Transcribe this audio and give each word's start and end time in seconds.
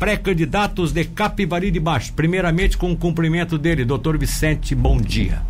pré-candidatos 0.00 0.92
de 0.92 1.04
Capivari 1.04 1.72
de 1.72 1.80
Baixo. 1.80 2.12
Primeiramente, 2.12 2.78
com 2.78 2.92
o 2.92 2.96
cumprimento 2.96 3.58
dele, 3.58 3.84
doutor 3.84 4.16
Vicente, 4.16 4.72
bom 4.72 4.96
dia. 4.96 5.42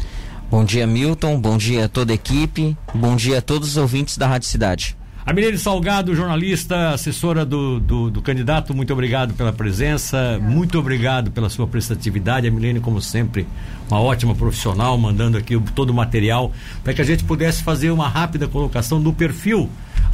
Bom 0.50 0.64
dia, 0.64 0.86
Milton. 0.86 1.38
Bom 1.38 1.58
dia 1.58 1.84
a 1.84 1.88
toda 1.88 2.12
a 2.12 2.14
equipe. 2.14 2.74
Bom 2.94 3.14
dia 3.14 3.40
a 3.40 3.42
todos 3.42 3.68
os 3.68 3.76
ouvintes 3.76 4.16
da 4.16 4.26
Rádio 4.26 4.48
Cidade. 4.48 4.96
A 5.26 5.34
Milene 5.34 5.58
Salgado, 5.58 6.14
jornalista, 6.14 6.94
assessora 6.94 7.44
do, 7.44 7.78
do, 7.78 8.10
do, 8.10 8.22
candidato, 8.22 8.72
muito 8.72 8.90
obrigado 8.90 9.34
pela 9.34 9.52
presença, 9.52 10.38
muito 10.40 10.78
obrigado 10.78 11.30
pela 11.30 11.50
sua 11.50 11.66
prestatividade. 11.66 12.48
A 12.48 12.50
Milene, 12.50 12.80
como 12.80 13.02
sempre, 13.02 13.46
uma 13.90 14.00
ótima 14.00 14.34
profissional, 14.34 14.96
mandando 14.96 15.36
aqui 15.36 15.60
todo 15.74 15.90
o 15.90 15.94
material 15.94 16.50
para 16.82 16.94
que 16.94 17.02
a 17.02 17.04
gente 17.04 17.22
pudesse 17.22 17.62
fazer 17.62 17.90
uma 17.90 18.08
rápida 18.08 18.48
colocação 18.48 18.98
do 18.98 19.12
perfil 19.12 19.68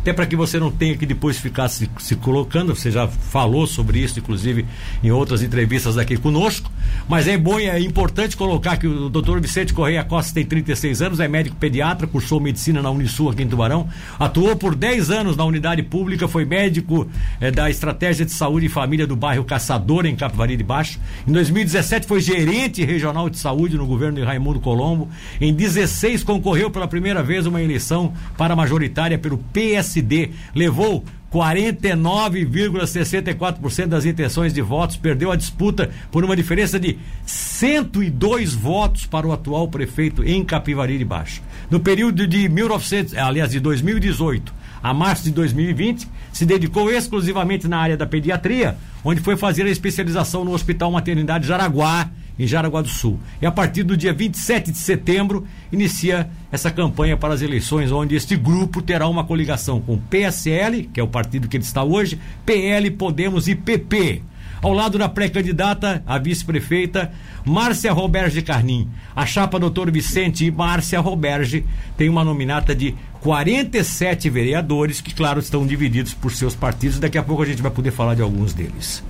até 0.04 0.12
para 0.12 0.26
que 0.26 0.36
você 0.36 0.60
não 0.60 0.70
tenha 0.70 0.94
que 0.98 1.06
depois 1.06 1.38
ficar 1.38 1.66
se, 1.66 1.88
se 1.98 2.14
colocando, 2.14 2.76
você 2.76 2.90
já 2.90 3.08
falou 3.08 3.66
sobre 3.66 4.00
isso, 4.00 4.18
inclusive, 4.18 4.66
em 5.02 5.10
outras 5.10 5.42
entrevistas 5.42 5.96
aqui 5.96 6.18
conosco, 6.18 6.70
mas 7.08 7.26
é 7.26 7.38
bom 7.38 7.58
e 7.58 7.70
é 7.70 7.80
importante 7.80 8.36
colocar 8.36 8.76
que 8.76 8.86
o 8.86 9.08
doutor 9.08 9.40
Vicente 9.40 9.72
Correia 9.72 10.04
Costa 10.04 10.34
tem 10.34 10.44
36 10.44 11.00
anos, 11.00 11.20
é 11.20 11.26
médico 11.26 11.56
pediatra, 11.56 12.06
cursou 12.06 12.38
medicina 12.38 12.82
na 12.82 12.90
Unisul 12.90 13.30
aqui 13.30 13.44
em 13.44 13.48
Tubarão, 13.48 13.88
atuou 14.18 14.54
por 14.54 14.74
10 14.74 15.10
anos 15.10 15.38
na 15.38 15.44
unidade 15.46 15.82
pública, 15.82 16.28
foi 16.28 16.44
médico 16.44 17.08
é, 17.40 17.50
da 17.50 17.70
Estratégia 17.70 18.26
de 18.26 18.32
Saúde 18.32 18.66
e 18.66 18.68
Família 18.68 19.06
do 19.06 19.16
bairro 19.16 19.42
Caçador, 19.42 20.04
em 20.04 20.14
Capivari 20.14 20.54
de 20.54 20.64
Baixo. 20.64 21.00
Em 21.26 21.32
2017 21.32 22.06
foi 22.06 22.20
gerente 22.20 22.84
regional 22.84 23.30
de 23.30 23.38
saúde 23.38 23.78
no 23.78 23.86
governo 23.86 24.18
de 24.18 24.22
Raimundo 24.22 24.60
Colombo. 24.60 25.08
Em 25.40 25.54
16 25.54 26.22
concorreu 26.22 26.70
pela 26.70 26.86
primeira 26.86 27.22
vez 27.22 27.46
uma 27.46 27.62
eleição 27.62 28.12
para 28.36 28.54
majoritária 28.54 29.18
pelo 29.18 29.38
PS 29.38 29.93
PSD 29.94 30.30
levou 30.54 31.04
49,64% 31.32 33.86
das 33.86 34.04
intenções 34.04 34.52
de 34.52 34.60
votos, 34.62 34.96
perdeu 34.96 35.32
a 35.32 35.36
disputa 35.36 35.90
por 36.10 36.24
uma 36.24 36.36
diferença 36.36 36.78
de 36.78 36.98
102 37.26 38.54
votos 38.54 39.06
para 39.06 39.26
o 39.26 39.32
atual 39.32 39.66
prefeito 39.68 40.22
em 40.22 40.44
Capivari 40.44 40.98
de 40.98 41.04
Baixo. 41.04 41.42
No 41.70 41.80
período 41.80 42.26
de 42.26 42.46
1900, 42.48 43.16
aliás, 43.16 43.50
de 43.50 43.60
2018 43.60 44.64
a 44.82 44.92
março 44.92 45.24
de 45.24 45.30
2020, 45.30 46.06
se 46.30 46.44
dedicou 46.44 46.92
exclusivamente 46.92 47.66
na 47.66 47.78
área 47.78 47.96
da 47.96 48.06
pediatria, 48.06 48.76
onde 49.02 49.22
foi 49.22 49.34
fazer 49.34 49.62
a 49.62 49.70
especialização 49.70 50.44
no 50.44 50.52
Hospital 50.52 50.90
Maternidade 50.90 51.48
Jaraguá, 51.48 52.10
em 52.38 52.46
Jaraguá 52.46 52.82
do 52.82 52.88
Sul. 52.88 53.18
E 53.40 53.46
a 53.46 53.50
partir 53.50 53.82
do 53.82 53.96
dia 53.96 54.12
27 54.12 54.72
de 54.72 54.78
setembro, 54.78 55.46
inicia 55.72 56.28
essa 56.50 56.70
campanha 56.70 57.16
para 57.16 57.34
as 57.34 57.42
eleições, 57.42 57.92
onde 57.92 58.14
este 58.14 58.36
grupo 58.36 58.82
terá 58.82 59.08
uma 59.08 59.24
coligação 59.24 59.80
com 59.80 59.98
PSL, 59.98 60.84
que 60.92 61.00
é 61.00 61.02
o 61.02 61.08
partido 61.08 61.48
que 61.48 61.56
ele 61.56 61.64
está 61.64 61.82
hoje, 61.82 62.18
PL, 62.44 62.90
Podemos 62.92 63.48
e 63.48 63.54
PP. 63.54 64.22
Ao 64.64 64.72
lado 64.72 64.96
da 64.96 65.10
pré-candidata, 65.10 66.02
a 66.06 66.16
vice-prefeita 66.16 67.12
Márcia 67.44 67.92
Roberge 67.92 68.40
Carnim. 68.40 68.88
A 69.14 69.26
chapa 69.26 69.58
doutor 69.58 69.90
Vicente 69.90 70.46
e 70.46 70.50
Márcia 70.50 71.00
Roberge 71.00 71.66
tem 71.98 72.08
uma 72.08 72.24
nominata 72.24 72.74
de 72.74 72.94
47 73.20 74.30
vereadores, 74.30 75.02
que, 75.02 75.14
claro, 75.14 75.38
estão 75.38 75.66
divididos 75.66 76.14
por 76.14 76.32
seus 76.32 76.54
partidos. 76.54 76.98
Daqui 76.98 77.18
a 77.18 77.22
pouco 77.22 77.42
a 77.42 77.46
gente 77.46 77.60
vai 77.60 77.70
poder 77.70 77.90
falar 77.90 78.14
de 78.14 78.22
alguns 78.22 78.54
deles. 78.54 79.04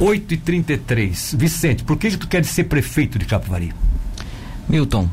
8 0.00 0.34
e 0.34 0.36
33 0.36 1.34
Vicente, 1.38 1.84
por 1.84 1.96
que, 1.96 2.10
que 2.10 2.16
tu 2.16 2.26
quer 2.28 2.44
ser 2.44 2.64
prefeito 2.64 3.18
de 3.18 3.24
Capivari? 3.24 3.72
Milton, 4.68 5.08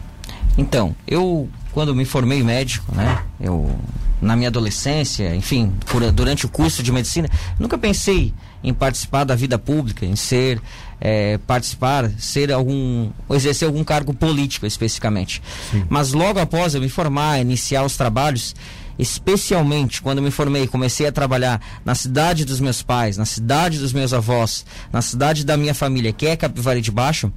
então, 0.57 0.95
eu 1.07 1.49
quando 1.71 1.95
me 1.95 2.03
formei 2.03 2.43
médico, 2.43 2.93
né? 2.93 3.23
Eu 3.39 3.73
na 4.21 4.35
minha 4.35 4.49
adolescência, 4.49 5.35
enfim, 5.35 5.73
por, 5.87 6.11
durante 6.11 6.45
o 6.45 6.49
curso 6.49 6.83
de 6.83 6.91
medicina, 6.91 7.27
nunca 7.57 7.75
pensei 7.75 8.31
em 8.63 8.71
participar 8.71 9.23
da 9.23 9.35
vida 9.35 9.57
pública, 9.57 10.05
em 10.05 10.15
ser 10.15 10.61
é, 10.99 11.39
participar, 11.39 12.11
ser 12.19 12.51
algum, 12.51 13.09
exercer 13.31 13.67
algum 13.67 13.83
cargo 13.83 14.13
político 14.13 14.67
especificamente. 14.67 15.41
Sim. 15.71 15.85
Mas 15.89 16.13
logo 16.13 16.39
após 16.39 16.75
eu 16.75 16.81
me 16.81 16.89
formar, 16.89 17.41
iniciar 17.41 17.83
os 17.83 17.97
trabalhos, 17.97 18.55
especialmente 19.01 19.99
quando 19.99 20.21
me 20.21 20.29
formei, 20.29 20.67
comecei 20.67 21.07
a 21.07 21.11
trabalhar 21.11 21.59
na 21.83 21.95
cidade 21.95 22.45
dos 22.45 22.59
meus 22.59 22.83
pais, 22.83 23.17
na 23.17 23.25
cidade 23.25 23.79
dos 23.79 23.91
meus 23.91 24.13
avós, 24.13 24.63
na 24.93 25.01
cidade 25.01 25.43
da 25.43 25.57
minha 25.57 25.73
família, 25.73 26.13
que 26.13 26.27
é 26.27 26.35
Capivari 26.35 26.81
de 26.81 26.91
Baixo, 26.91 27.33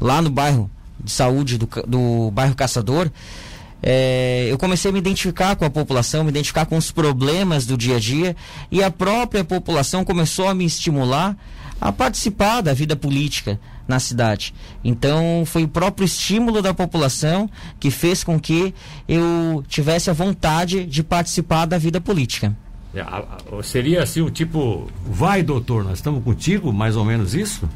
lá 0.00 0.22
no 0.22 0.30
bairro 0.30 0.70
de 1.02 1.10
saúde 1.10 1.58
do, 1.58 1.68
do 1.88 2.30
bairro 2.30 2.54
Caçador, 2.54 3.10
é, 3.82 4.46
eu 4.48 4.56
comecei 4.58 4.90
a 4.90 4.92
me 4.92 5.00
identificar 5.00 5.56
com 5.56 5.64
a 5.64 5.70
população, 5.70 6.22
me 6.22 6.30
identificar 6.30 6.66
com 6.66 6.76
os 6.76 6.92
problemas 6.92 7.66
do 7.66 7.76
dia 7.76 7.96
a 7.96 8.00
dia 8.00 8.36
e 8.70 8.82
a 8.82 8.90
própria 8.90 9.42
população 9.42 10.04
começou 10.04 10.46
a 10.46 10.54
me 10.54 10.64
estimular 10.64 11.36
a 11.80 11.90
participar 11.90 12.60
da 12.60 12.72
vida 12.72 12.94
política 12.94 13.58
na 13.88 13.98
cidade. 13.98 14.54
Então, 14.84 15.42
foi 15.46 15.64
o 15.64 15.68
próprio 15.68 16.04
estímulo 16.04 16.60
da 16.60 16.74
população 16.74 17.50
que 17.80 17.90
fez 17.90 18.22
com 18.22 18.38
que 18.38 18.74
eu 19.08 19.64
tivesse 19.66 20.10
a 20.10 20.12
vontade 20.12 20.84
de 20.84 21.02
participar 21.02 21.64
da 21.64 21.78
vida 21.78 21.98
política. 22.00 22.54
É, 22.94 23.04
seria 23.62 24.02
assim 24.02 24.20
o 24.20 24.30
tipo, 24.30 24.88
vai 25.04 25.42
doutor, 25.42 25.84
nós 25.84 25.98
estamos 25.98 26.22
contigo, 26.22 26.72
mais 26.72 26.96
ou 26.96 27.04
menos 27.04 27.34
isso? 27.34 27.68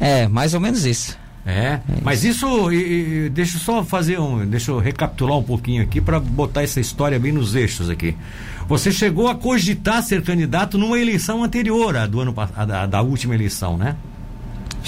É, 0.00 0.26
mais 0.26 0.54
ou 0.54 0.60
menos 0.60 0.84
isso. 0.84 1.16
É, 1.46 1.50
é 1.50 1.82
mas 2.02 2.24
isso, 2.24 2.70
e, 2.70 3.26
e, 3.26 3.28
deixa 3.30 3.56
eu 3.56 3.60
só 3.60 3.82
fazer 3.82 4.18
um, 4.20 4.44
deixa 4.46 4.70
eu 4.70 4.78
recapitular 4.78 5.38
um 5.38 5.42
pouquinho 5.42 5.82
aqui 5.82 6.00
para 6.00 6.20
botar 6.20 6.62
essa 6.62 6.80
história 6.80 7.18
bem 7.18 7.32
nos 7.32 7.54
eixos 7.54 7.88
aqui. 7.88 8.14
Você 8.68 8.92
chegou 8.92 9.28
a 9.28 9.34
cogitar 9.34 10.02
ser 10.02 10.22
candidato 10.22 10.76
numa 10.76 10.98
eleição 10.98 11.42
anterior 11.42 11.96
à 11.96 12.06
do 12.06 12.20
ano 12.20 12.34
à, 12.36 12.84
da 12.84 13.00
última 13.00 13.34
eleição, 13.34 13.78
né? 13.78 13.96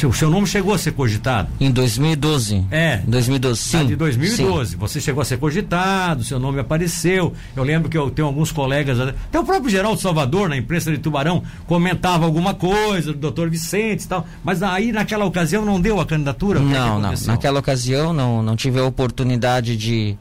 O 0.06 0.12
seu 0.12 0.31
nome 0.31 0.47
chegou 0.47 0.75
a 0.75 0.78
ser 0.78 0.93
cogitado? 0.93 1.49
Em 1.61 1.71
2012. 1.71 2.65
É. 2.71 3.00
Em 3.06 3.11
2012, 3.11 3.61
sim. 3.61 3.78
Ah, 3.78 3.84
de 3.84 3.97
2012. 3.97 4.71
Sim. 4.72 4.77
Você 4.77 5.00
chegou 5.00 5.22
a 5.22 5.25
ser 5.25 5.38
cogitado, 5.38 6.25
seu 6.25 6.38
nome 6.38 6.61
apareceu. 6.61 7.33
Eu 7.56 7.62
lembro 7.62 7.88
que 7.88 7.97
eu 7.97 8.10
tenho 8.10 8.27
alguns 8.27 8.53
colegas, 8.53 8.99
até 9.00 9.39
o 9.39 9.44
próprio 9.44 9.71
Geraldo 9.71 10.00
Salvador, 10.00 10.49
na 10.49 10.56
imprensa 10.56 10.91
de 10.91 10.99
Tubarão, 10.99 11.43
comentava 11.66 12.25
alguma 12.25 12.55
coisa 12.55 13.12
do 13.12 13.19
doutor 13.19 13.50
Vicente 13.50 14.05
e 14.05 14.09
tal. 14.09 14.27
Mas 14.44 14.62
aí, 14.62 14.93
naquela 14.93 15.25
ocasião, 15.25 15.65
não 15.65 15.81
deu 15.81 16.00
a 16.00 16.06
candidatura? 16.06 16.60
Não, 16.60 17.00
não. 17.00 17.12
Naquela 17.27 17.60
ocasião, 17.60 18.12
não, 18.12 18.43
não 18.43 18.56
tive 18.56 18.78
a 18.78 18.84
oportunidade 18.84 19.77
de, 19.77 20.16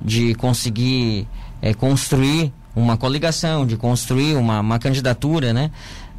de 0.00 0.34
conseguir 0.34 1.26
é, 1.60 1.72
construir 1.74 2.52
uma 2.74 2.96
coligação, 2.96 3.66
de 3.66 3.76
construir 3.76 4.34
uma, 4.34 4.60
uma 4.60 4.78
candidatura, 4.78 5.52
né? 5.52 5.70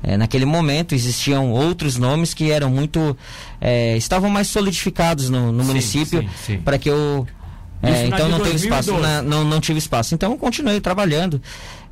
É, 0.05 0.17
naquele 0.17 0.43
momento 0.43 0.93
existiam 0.93 1.51
outros 1.51 1.97
nomes 1.97 2.33
que 2.33 2.51
eram 2.51 2.69
muito 2.69 3.17
é, 3.61 3.95
estavam 3.95 4.29
mais 4.29 4.49
solidificados 4.49 5.29
no, 5.29 5.49
no 5.51 5.61
sim, 5.61 5.67
município 5.67 6.29
para 6.65 6.77
que 6.77 6.89
eu 6.89 7.25
é, 7.81 8.07
então 8.07 8.29
não 8.29 8.39
teve 8.39 8.55
espaço 8.55 8.93
na, 8.97 9.21
não, 9.21 9.43
não 9.43 9.59
tive 9.59 9.77
espaço. 9.77 10.15
Então 10.15 10.31
eu 10.31 10.37
continuei 10.37 10.79
trabalhando 10.79 11.41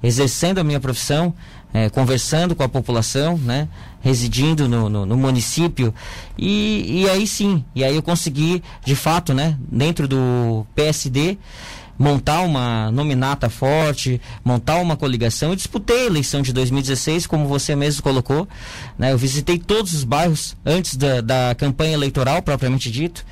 exercendo 0.02 0.60
a 0.60 0.64
minha 0.64 0.80
profissão 0.80 1.34
é, 1.74 1.90
conversando 1.90 2.56
com 2.56 2.64
a 2.64 2.70
população 2.70 3.38
né 3.38 3.68
residindo 4.02 4.68
no, 4.68 4.90
no, 4.90 5.06
no 5.06 5.18
município. 5.18 5.94
E, 6.38 7.04
e 7.04 7.10
aí 7.10 7.26
sim 7.26 7.64
e 7.74 7.84
aí 7.84 7.96
eu 7.96 8.04
consegui 8.04 8.62
de 8.86 8.96
fato 8.96 9.34
né 9.34 9.58
dentro 9.70 10.08
do 10.08 10.66
PSD 10.76 11.38
montar 12.01 12.41
uma 12.41 12.89
nominata 12.91 13.47
forte, 13.47 14.19
montar 14.44 14.78
uma 14.78 14.97
coligação. 14.97 15.50
Eu 15.51 15.56
disputei 15.56 16.01
a 16.01 16.06
eleição 16.06 16.41
de 16.41 16.51
2016, 16.51 17.28
como 17.28 17.47
você 17.47 17.75
mesmo 17.75 18.01
colocou. 18.01 18.47
Né? 18.97 19.12
Eu 19.12 19.17
visitei 19.19 19.59
todos 19.59 19.94
os 19.94 20.03
bairros 20.03 20.57
antes 20.66 20.95
da, 20.95 21.22
da 21.22 21.56
campanha 21.56 21.94
eleitoral, 21.94 22.41
propriamente 22.41 22.89
dito. 22.89 23.23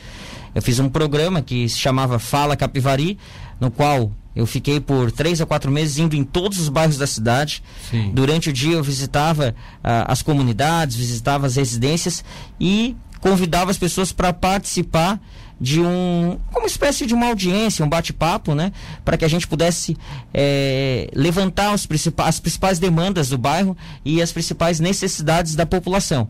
Eu 0.53 0.62
fiz 0.62 0.78
um 0.78 0.88
programa 0.88 1.41
que 1.41 1.68
se 1.68 1.80
chamava 1.80 2.19
Fala 2.19 2.56
Capivari, 2.56 3.18
no 3.59 3.72
qual 3.72 4.12
eu 4.35 4.46
fiquei 4.46 4.80
por 4.80 5.12
três 5.12 5.41
a 5.41 5.47
quatro 5.47 5.72
meses 5.72 5.97
indo 5.97 6.16
em 6.16 6.24
todos 6.24 6.59
os 6.59 6.69
bairros 6.69 6.97
da 6.97 7.07
cidade. 7.07 7.63
Sim. 7.90 8.12
Durante 8.13 8.50
o 8.50 8.53
dia 8.53 8.75
eu 8.75 8.84
visitava 8.84 9.56
ah, 9.84 10.12
as 10.12 10.22
comunidades, 10.22 10.96
visitava 10.96 11.48
as 11.48 11.56
residências 11.56 12.24
e 12.60 12.95
convidava 13.19 13.72
as 13.72 13.77
pessoas 13.80 14.12
para 14.12 14.31
participar 14.31 15.19
de 15.60 15.82
um 15.82 16.40
uma 16.56 16.68
espécie 16.68 17.06
de 17.06 17.14
uma 17.14 17.28
audiência, 17.28 17.84
um 17.84 17.90
bate-papo, 17.90 18.54
né, 18.56 18.72
para 19.04 19.18
que 19.18 19.26
a 19.26 19.28
gente 19.28 19.48
pudesse 19.48 19.98
é, 20.34 21.10
levantar 21.14 21.74
os 21.74 21.86
principais, 21.86 22.30
as 22.30 22.40
principais 22.40 22.80
demandas 22.80 23.30
do 23.30 23.38
bairro 23.38 23.76
e 24.06 24.22
as 24.22 24.32
principais 24.32 24.80
necessidades 24.80 25.56
da 25.56 25.66
população. 25.66 26.30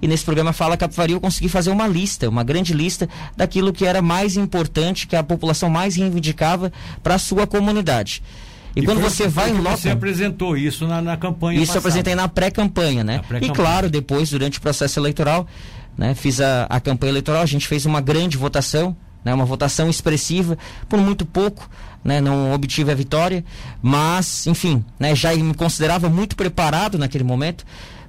E 0.00 0.06
nesse 0.06 0.24
programa 0.24 0.52
Fala 0.52 0.76
Capivari 0.76 1.12
eu 1.12 1.20
consegui 1.20 1.48
fazer 1.48 1.70
uma 1.70 1.88
lista, 1.88 2.28
uma 2.28 2.44
grande 2.44 2.72
lista 2.72 3.08
daquilo 3.36 3.72
que 3.72 3.84
era 3.84 4.00
mais 4.00 4.36
importante, 4.36 5.06
que 5.06 5.16
a 5.16 5.22
população 5.22 5.68
mais 5.68 5.96
reivindicava 5.96 6.72
para 7.02 7.16
a 7.16 7.18
sua 7.18 7.46
comunidade. 7.46 8.22
E, 8.76 8.80
e 8.80 8.84
quando 8.84 9.00
você 9.00 9.26
vai 9.26 9.50
em 9.50 9.54
loco. 9.54 9.76
Você 9.76 9.90
apresentou 9.90 10.56
isso 10.56 10.86
na, 10.86 11.02
na 11.02 11.16
campanha. 11.16 11.60
Isso 11.60 11.72
eu 11.72 11.78
apresentei 11.78 12.14
na 12.14 12.28
pré-campanha, 12.28 13.02
né? 13.02 13.20
Pré 13.26 13.40
e 13.42 13.50
claro, 13.50 13.90
depois, 13.90 14.30
durante 14.30 14.58
o 14.58 14.60
processo 14.60 15.00
eleitoral, 15.00 15.48
né? 15.98 16.14
Fiz 16.14 16.40
a, 16.40 16.64
a 16.70 16.80
campanha 16.80 17.10
eleitoral, 17.10 17.42
a 17.42 17.46
gente 17.46 17.66
fez 17.66 17.84
uma 17.84 18.00
grande 18.00 18.38
votação, 18.38 18.96
né? 19.24 19.34
Uma 19.34 19.44
votação 19.44 19.90
expressiva, 19.90 20.56
por 20.88 21.00
muito 21.00 21.26
pouco, 21.26 21.68
né? 22.04 22.20
Não 22.20 22.52
obtive 22.52 22.92
a 22.92 22.94
vitória, 22.94 23.44
mas, 23.82 24.46
enfim, 24.46 24.84
né? 24.98 25.14
Já 25.16 25.34
me 25.34 25.52
considerava 25.54 26.08
muito 26.08 26.36
preparado 26.36 26.96
naquele 26.96 27.24
momento 27.24 27.66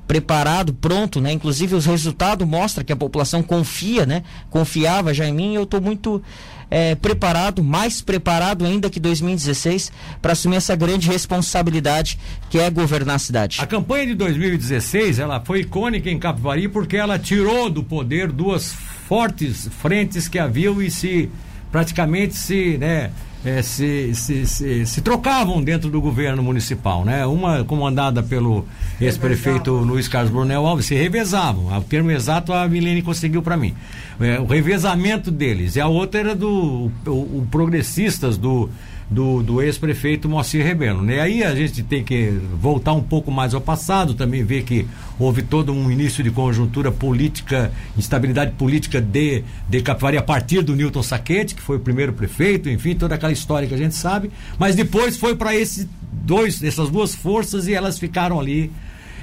preparado, 0.10 0.74
pronto, 0.74 1.22
né? 1.22 1.32
Inclusive 1.32 1.76
os 1.76 1.86
resultados 1.86 2.48
mostram 2.48 2.84
que 2.84 2.92
a 2.92 2.96
população 2.96 3.44
confia, 3.44 4.08
né? 4.08 4.24
Confiava 4.50 5.14
já 5.14 5.28
em 5.28 5.32
mim. 5.32 5.54
Eu 5.54 5.66
estou 5.66 5.80
muito 5.80 6.20
é, 6.68 6.96
preparado, 6.96 7.64
mais 7.64 8.02
preparado 8.02 8.66
ainda 8.66 8.90
que 8.90 9.00
2016, 9.00 9.92
para 10.20 10.32
assumir 10.32 10.56
essa 10.56 10.76
grande 10.76 11.08
responsabilidade 11.08 12.18
que 12.50 12.58
é 12.58 12.72
governar 12.72 13.18
a 13.18 13.20
cidade. 13.20 13.60
A 13.62 13.68
campanha 13.68 14.08
de 14.08 14.16
2016 14.16 15.20
ela 15.20 15.40
foi 15.42 15.60
icônica 15.60 16.10
em 16.10 16.18
Capivari 16.18 16.68
porque 16.68 16.98
ela 16.98 17.20
tirou 17.20 17.70
do 17.70 17.84
poder 17.84 18.32
duas 18.32 18.74
fortes 19.08 19.70
frentes 19.80 20.28
que 20.28 20.40
haviam 20.40 20.82
e 20.82 20.90
se 20.90 21.30
praticamente 21.72 22.36
se, 22.36 22.80
né, 22.80 23.12
é, 23.44 23.62
se, 23.62 24.14
se, 24.14 24.46
se, 24.46 24.86
se, 24.86 25.02
trocavam 25.02 25.64
dentro 25.64 25.90
do 25.90 26.02
governo 26.02 26.44
municipal, 26.44 27.06
né? 27.06 27.26
Uma 27.26 27.64
comandada 27.64 28.22
pelo 28.22 28.66
ex-prefeito 29.00 29.72
Luiz 29.72 30.08
Carlos 30.08 30.32
Brunel 30.32 30.66
Alves, 30.66 30.88
se 30.88 30.96
revezavam. 30.96 31.78
O 31.78 31.82
termo 31.82 32.12
exato 32.12 32.52
a 32.52 32.68
Milene 32.68 33.02
conseguiu 33.02 33.42
para 33.42 33.56
mim. 33.56 33.74
É, 34.20 34.40
o 34.40 34.46
revezamento 34.46 35.32
deles. 35.32 35.78
E 35.78 35.82
a 35.82 35.88
outra 35.88 36.20
era 36.20 36.36
do 36.36 36.92
o, 37.06 37.10
o 37.10 37.48
progressistas 37.50 38.38
do 38.38 38.70
do, 39.10 39.42
do 39.42 39.62
ex-prefeito 39.62 40.30
Moacir 40.30 40.64
Rebelo. 40.64 41.02
Né? 41.02 41.20
Aí 41.20 41.44
a 41.44 41.56
gente 41.56 41.82
tem 41.82 42.04
que 42.04 42.40
voltar 42.62 42.94
um 42.94 43.02
pouco 43.02 43.32
mais 43.32 43.54
ao 43.54 43.62
passado, 43.62 44.14
também 44.14 44.44
ver 44.44 44.64
que 44.64 44.86
houve 45.18 45.42
todo 45.42 45.74
um 45.74 45.92
início 45.92 46.24
de 46.24 46.30
conjuntura 46.30 46.92
política, 46.92 47.72
instabilidade 47.98 48.52
política 48.52 49.02
de, 49.02 49.44
de 49.68 49.82
Capivari 49.82 50.18
a 50.18 50.22
partir 50.22 50.62
do 50.62 50.76
Newton 50.76 51.02
Saquete, 51.02 51.56
que 51.56 51.62
foi 51.62 51.78
o 51.78 51.80
primeiro 51.80 52.14
prefeito, 52.14 52.70
enfim, 52.70 52.94
toda 52.96 53.16
aquela 53.16 53.34
história 53.34 53.68
que 53.68 53.74
a 53.74 53.78
gente 53.78 53.96
sabe, 53.96 54.30
mas 54.58 54.76
depois 54.76 55.18
foi 55.18 55.36
para 55.36 55.56
esses 55.56 55.88
dois, 56.12 56.62
essas 56.62 56.90
duas 56.90 57.16
forças 57.16 57.68
e 57.68 57.74
elas 57.74 57.98
ficaram 57.98 58.40
ali 58.40 58.72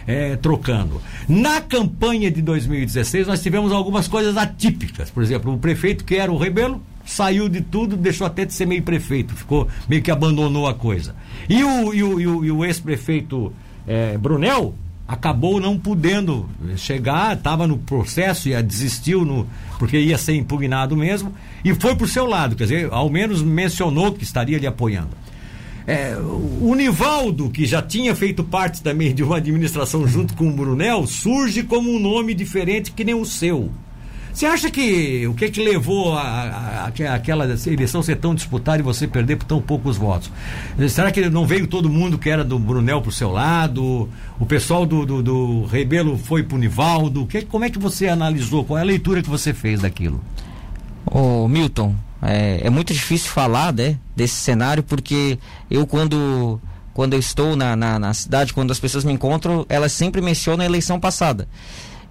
é, 0.07 0.37
trocando. 0.37 1.01
Na 1.29 1.61
campanha 1.61 2.31
de 2.31 2.43
2016, 2.43 3.27
nós 3.27 3.43
tivemos 3.43 3.73
algumas 3.73 4.09
coisas 4.09 4.37
atípicas. 4.37 5.11
Por 5.11 5.23
exemplo, 5.23 5.53
o 5.53 5.59
prefeito 5.59 6.05
que 6.05 6.17
era 6.17 6.31
o 6.31 6.37
Rebelo 6.37 6.81
saiu 7.07 7.49
de 7.49 7.63
tudo, 7.63 7.97
deixou 7.97 8.27
até 8.27 8.45
de 8.45 8.53
ser 8.53 8.67
meio 8.67 8.83
prefeito, 8.83 9.35
ficou 9.35 9.69
meio 9.89 10.03
que 10.03 10.11
abandonou 10.11 10.67
a 10.67 10.75
coisa. 10.75 11.15
E 11.49 11.63
o, 11.65 11.95
e 11.95 12.03
o, 12.03 12.21
e 12.21 12.51
o, 12.51 12.57
o 12.59 12.65
ex-prefeito 12.65 13.53
é, 13.87 14.19
Brunel 14.19 14.75
acabou 15.09 15.61
não 15.61 15.79
podendo 15.79 16.49
chegar, 16.77 17.37
estava 17.37 17.67
no 17.67 17.79
processo 17.79 18.49
e 18.49 18.63
desistiu 18.63 19.25
no, 19.25 19.47
porque 19.79 19.97
ia 19.99 20.19
ser 20.19 20.35
impugnado 20.35 20.97
mesmo 20.97 21.33
e 21.65 21.73
foi 21.75 21.95
para 21.95 22.05
o 22.05 22.09
seu 22.09 22.27
lado, 22.27 22.57
quer 22.57 22.65
dizer, 22.65 22.89
ao 22.91 23.09
menos 23.09 23.41
mencionou 23.41 24.13
que 24.13 24.25
estaria 24.25 24.59
lhe 24.59 24.67
apoiando. 24.67 25.11
É, 25.87 26.17
o 26.61 26.75
Nivaldo, 26.75 27.49
que 27.49 27.65
já 27.65 27.81
tinha 27.81 28.17
feito 28.17 28.43
parte 28.43 28.83
também 28.83 29.15
de 29.15 29.23
uma 29.23 29.37
administração 29.37 30.05
junto 30.09 30.35
com 30.35 30.49
o 30.49 30.53
Brunel, 30.53 31.07
surge 31.07 31.63
como 31.63 31.89
um 31.89 32.01
nome 32.01 32.35
diferente 32.35 32.91
que 32.91 33.05
nem 33.05 33.15
o 33.15 33.25
seu. 33.25 33.71
Você 34.37 34.45
acha 34.45 34.71
que 34.71 35.27
o 35.27 35.33
que 35.33 35.49
que 35.49 35.65
levou 35.65 36.13
a, 36.13 36.21
a, 36.21 36.85
a, 36.85 37.15
aquela 37.15 37.47
eleição 37.47 38.03
ser 38.03 38.17
tão 38.17 38.35
disputada 38.35 38.79
e 38.81 38.83
você 38.83 39.09
perder 39.09 39.37
por 39.37 39.47
tão 39.47 39.63
poucos 39.63 39.97
votos? 39.97 40.31
Será 40.91 41.11
que 41.11 41.31
não 41.31 41.47
veio 41.47 41.67
todo 41.67 41.89
mundo 41.89 42.19
que 42.19 42.29
era 42.29 42.45
do 42.45 42.59
Brunel 42.59 43.01
pro 43.01 43.11
seu 43.11 43.33
lado? 43.33 44.11
O 44.39 44.45
pessoal 44.45 44.85
do, 44.85 45.07
do, 45.07 45.23
do 45.23 45.65
Rebelo 45.65 46.19
foi 46.19 46.43
pro 46.43 46.59
Nivaldo? 46.59 47.25
Que, 47.25 47.47
como 47.47 47.65
é 47.65 47.71
que 47.71 47.79
você 47.79 48.09
analisou? 48.09 48.63
Qual 48.63 48.79
é 48.79 48.83
a 48.83 48.85
leitura 48.85 49.23
que 49.23 49.31
você 49.31 49.55
fez 49.55 49.81
daquilo? 49.81 50.21
Ô 51.07 51.49
Milton, 51.49 51.97
é, 52.21 52.61
é 52.63 52.69
muito 52.69 52.93
difícil 52.93 53.31
falar 53.31 53.73
né, 53.73 53.99
desse 54.15 54.35
cenário 54.35 54.83
porque 54.83 55.39
eu 55.71 55.87
quando 55.87 56.61
quando 56.93 57.15
eu 57.15 57.19
estou 57.19 57.57
na, 57.57 57.75
na, 57.75 57.99
na, 57.99 58.13
cidade, 58.13 58.53
quando 58.53 58.71
as 58.71 58.81
pessoas 58.81 59.05
me 59.05 59.13
encontram, 59.15 59.65
elas 59.69 59.93
sempre 59.93 60.21
mencionam 60.21 60.63
a 60.63 60.67
eleição 60.67 61.01
passada. 61.01 61.49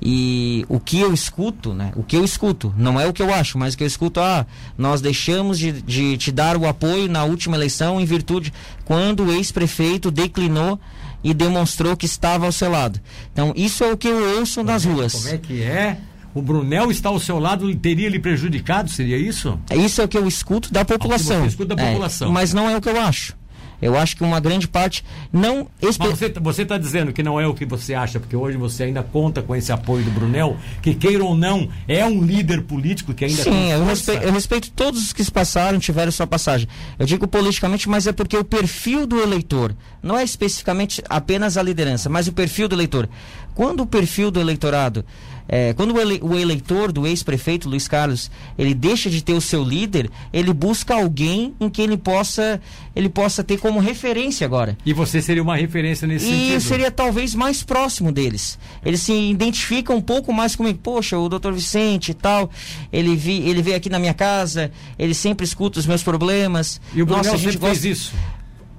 E 0.02 0.66
o 0.68 0.80
que 0.80 1.00
eu 1.00 1.14
escuto, 1.14 1.74
né? 1.74 1.92
O 1.96 2.04
que 2.04 2.16
eu 2.16 2.24
escuto, 2.24 2.74
não 2.78 3.00
é 3.00 3.08
o 3.08 3.14
que 3.14 3.22
eu 3.22 3.34
acho, 3.34 3.58
mas 3.58 3.74
o 3.74 3.78
que 3.78 3.84
eu 3.84 3.88
escuto, 3.88 4.20
ah, 4.20 4.46
nós 4.78 5.02
deixamos 5.02 5.58
de, 5.58 5.72
de 5.72 6.18
te 6.18 6.32
dar 6.32 6.58
o 6.58 6.68
apoio 6.68 7.10
na 7.10 7.24
última 7.24 7.56
eleição 7.56 8.00
em 8.00 8.06
virtude 8.06 8.54
quando 8.84 9.26
o 9.26 9.32
ex-prefeito 9.32 10.12
declinou 10.12 10.80
e 11.24 11.34
demonstrou 11.34 11.98
que 11.98 12.06
estava 12.06 12.46
ao 12.46 12.52
seu 12.52 12.70
lado. 12.70 13.00
Então, 13.32 13.54
isso 13.56 13.84
é 13.84 13.92
o 13.92 13.98
que 13.98 14.08
eu 14.08 14.38
ouço 14.38 14.58
como 14.58 14.70
nas 14.70 14.86
é, 14.86 14.90
ruas. 14.90 15.14
Como 15.14 15.28
é 15.30 15.38
que 15.38 15.64
é? 15.64 15.98
O 16.36 16.42
Brunel 16.42 16.92
está 16.92 17.10
ao 17.10 17.20
seu 17.20 17.40
lado, 17.40 17.74
teria 17.76 18.10
lhe 18.10 18.20
prejudicado? 18.20 18.90
Seria 18.92 19.18
isso? 19.18 19.58
Isso 19.74 20.02
é 20.02 20.04
o 20.04 20.08
que 20.08 20.18
eu 20.18 20.28
escuto 20.28 20.72
da 20.72 20.84
população. 20.84 21.44
Ah, 21.44 21.48
escuta 21.48 21.74
da 21.74 21.84
população. 21.84 22.28
É, 22.28 22.32
mas 22.32 22.54
não 22.54 22.70
é 22.70 22.76
o 22.76 22.82
que 22.82 22.90
eu 22.90 23.00
acho. 23.00 23.34
Eu 23.82 23.98
acho 23.98 24.16
que 24.16 24.24
uma 24.24 24.40
grande 24.40 24.68
parte 24.68 25.04
não. 25.32 25.68
Mas 25.82 25.98
você 26.42 26.62
está 26.62 26.78
dizendo 26.78 27.12
que 27.14 27.22
não 27.22 27.40
é 27.40 27.48
o 27.48 27.54
que 27.54 27.66
você 27.66 27.94
acha, 27.94 28.20
porque 28.20 28.36
hoje 28.36 28.58
você 28.58 28.84
ainda 28.84 29.04
conta 29.04 29.42
com 29.42 29.56
esse 29.56 29.72
apoio 29.72 30.04
do 30.04 30.12
Brunel, 30.12 30.58
que 30.82 30.94
queira 30.94 31.24
ou 31.24 31.36
não, 31.36 31.70
é 31.88 32.06
um 32.06 32.22
líder 32.22 32.64
político 32.64 33.14
que 33.14 33.26
ainda. 33.26 33.44
Sim, 33.44 33.72
eu 33.72 33.86
respeito, 33.86 34.24
eu 34.24 34.32
respeito 34.32 34.72
todos 34.72 35.02
os 35.02 35.14
que 35.14 35.24
se 35.24 35.32
passaram, 35.32 35.80
tiveram 35.80 36.12
sua 36.12 36.28
passagem. 36.28 36.68
Eu 36.98 37.06
digo 37.06 37.28
politicamente, 37.28 37.90
mas 37.90 38.08
é 38.08 38.12
porque 38.12 38.38
o 38.38 38.44
perfil 38.44 39.06
do 39.06 39.20
eleitor, 39.20 39.76
não 40.02 40.18
é 40.18 40.24
especificamente 40.24 41.04
apenas 41.10 41.58
a 41.58 41.64
liderança, 41.64 42.10
mas 42.10 42.28
o 42.28 42.34
perfil 42.34 42.68
do 42.68 42.76
eleitor. 42.76 43.10
Quando 43.54 43.82
o 43.82 43.86
perfil 43.86 44.30
do 44.32 44.40
eleitorado 44.40 45.06
é, 45.48 45.74
quando 45.74 45.94
o, 45.94 46.00
ele, 46.00 46.20
o, 46.22 46.36
eleitor 46.36 46.92
do 46.92 47.06
ex-prefeito 47.06 47.70
Luiz 47.70 47.88
Carlos 47.88 48.32
ele 48.58 48.74
deixa 48.74 49.10
de 49.10 49.24
ter 49.24 49.34
o 49.34 49.42
seu 49.42 49.64
líder, 49.64 50.10
ele 50.34 50.52
busca 50.54 50.96
alguém 50.96 51.54
em 51.60 51.70
que 51.70 51.82
ele 51.82 51.98
possa 51.98 52.60
ele 52.96 53.10
possa 53.10 53.44
ter 53.44 53.60
como 53.60 53.80
referência 53.80 54.46
agora. 54.46 54.78
E 54.86 54.94
você 54.94 55.22
seria 55.22 55.44
uma 55.44 55.58
referência 55.58 56.08
nesse 56.08 56.26
e 56.26 56.30
sentido? 56.30 56.56
E 56.56 56.62
seria 56.62 56.90
talvez 56.90 57.36
mais 57.36 57.62
próximo 57.62 58.10
deles. 58.10 58.58
Eles 58.86 59.02
se 59.02 59.12
identificam 59.12 59.98
um 59.98 60.02
pouco 60.02 60.32
mais 60.32 60.56
comigo. 60.56 60.80
Poxa, 60.82 61.18
o 61.18 61.28
doutor 61.28 61.54
Vicente 61.54 62.12
e 62.12 62.14
tal, 62.14 62.50
ele, 62.94 63.14
vi, 63.16 63.42
ele 63.50 63.62
veio 63.62 63.76
aqui 63.76 63.90
na 63.90 64.00
minha 64.00 64.14
casa, 64.14 64.72
ele 64.98 65.14
sempre 65.14 65.44
escuta 65.44 65.78
os 65.78 65.86
meus 65.86 66.04
problemas. 66.04 66.80
E 66.94 67.02
o 67.02 67.06
Brunel 67.06 67.26
Nossa, 67.26 67.36
a 67.36 67.40
gente 67.40 67.58
gosta... 67.58 67.76
fez 67.76 67.98
isso? 67.98 68.14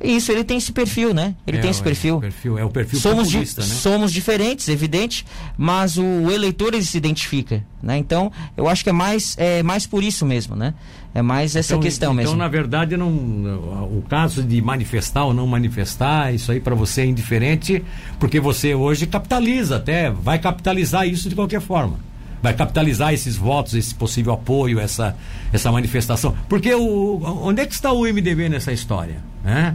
Isso, 0.02 0.30
ele 0.30 0.44
tem 0.44 0.58
esse 0.58 0.72
perfil, 0.72 1.14
né? 1.14 1.34
Ele 1.46 1.56
é, 1.56 1.60
tem 1.60 1.70
esse 1.70 1.82
perfil. 1.82 2.18
É, 2.18 2.20
perfil. 2.20 2.58
É 2.58 2.64
o 2.64 2.70
perfil 2.70 3.00
somos 3.00 3.30
di 3.30 3.38
né? 3.38 3.44
Somos 3.44 4.12
diferentes, 4.12 4.68
evidente, 4.68 5.24
mas 5.56 5.96
o 5.96 6.30
eleitor 6.30 6.74
ele 6.74 6.84
se 6.84 6.98
identifica, 6.98 7.64
né? 7.82 7.96
Então, 7.96 8.30
eu 8.56 8.68
acho 8.68 8.84
que 8.84 8.90
é 8.90 8.92
mais, 8.92 9.34
é 9.38 9.62
mais 9.62 9.86
por 9.86 10.02
isso 10.02 10.26
mesmo, 10.26 10.54
né? 10.54 10.74
É 11.14 11.22
mais 11.22 11.56
essa 11.56 11.72
então, 11.72 11.82
questão 11.82 12.08
então, 12.08 12.14
mesmo. 12.14 12.30
Então, 12.32 12.38
na 12.38 12.48
verdade, 12.48 12.94
não, 12.94 13.08
o 13.08 14.04
caso 14.06 14.42
de 14.42 14.60
manifestar 14.60 15.24
ou 15.24 15.32
não 15.32 15.46
manifestar, 15.46 16.34
isso 16.34 16.52
aí 16.52 16.60
para 16.60 16.74
você 16.74 17.00
é 17.00 17.06
indiferente, 17.06 17.82
porque 18.18 18.38
você 18.38 18.74
hoje 18.74 19.06
capitaliza 19.06 19.76
até, 19.76 20.10
vai 20.10 20.38
capitalizar 20.38 21.08
isso 21.08 21.28
de 21.28 21.34
qualquer 21.34 21.60
forma 21.62 21.98
vai 22.46 22.54
capitalizar 22.54 23.12
esses 23.12 23.36
votos, 23.36 23.74
esse 23.74 23.92
possível 23.92 24.32
apoio, 24.32 24.78
essa, 24.78 25.16
essa 25.52 25.72
manifestação. 25.72 26.32
Porque 26.48 26.72
o, 26.72 27.20
onde 27.42 27.60
é 27.60 27.66
que 27.66 27.74
está 27.74 27.90
o 27.90 28.02
MDB 28.02 28.48
nessa 28.48 28.72
história? 28.72 29.16
Né? 29.42 29.74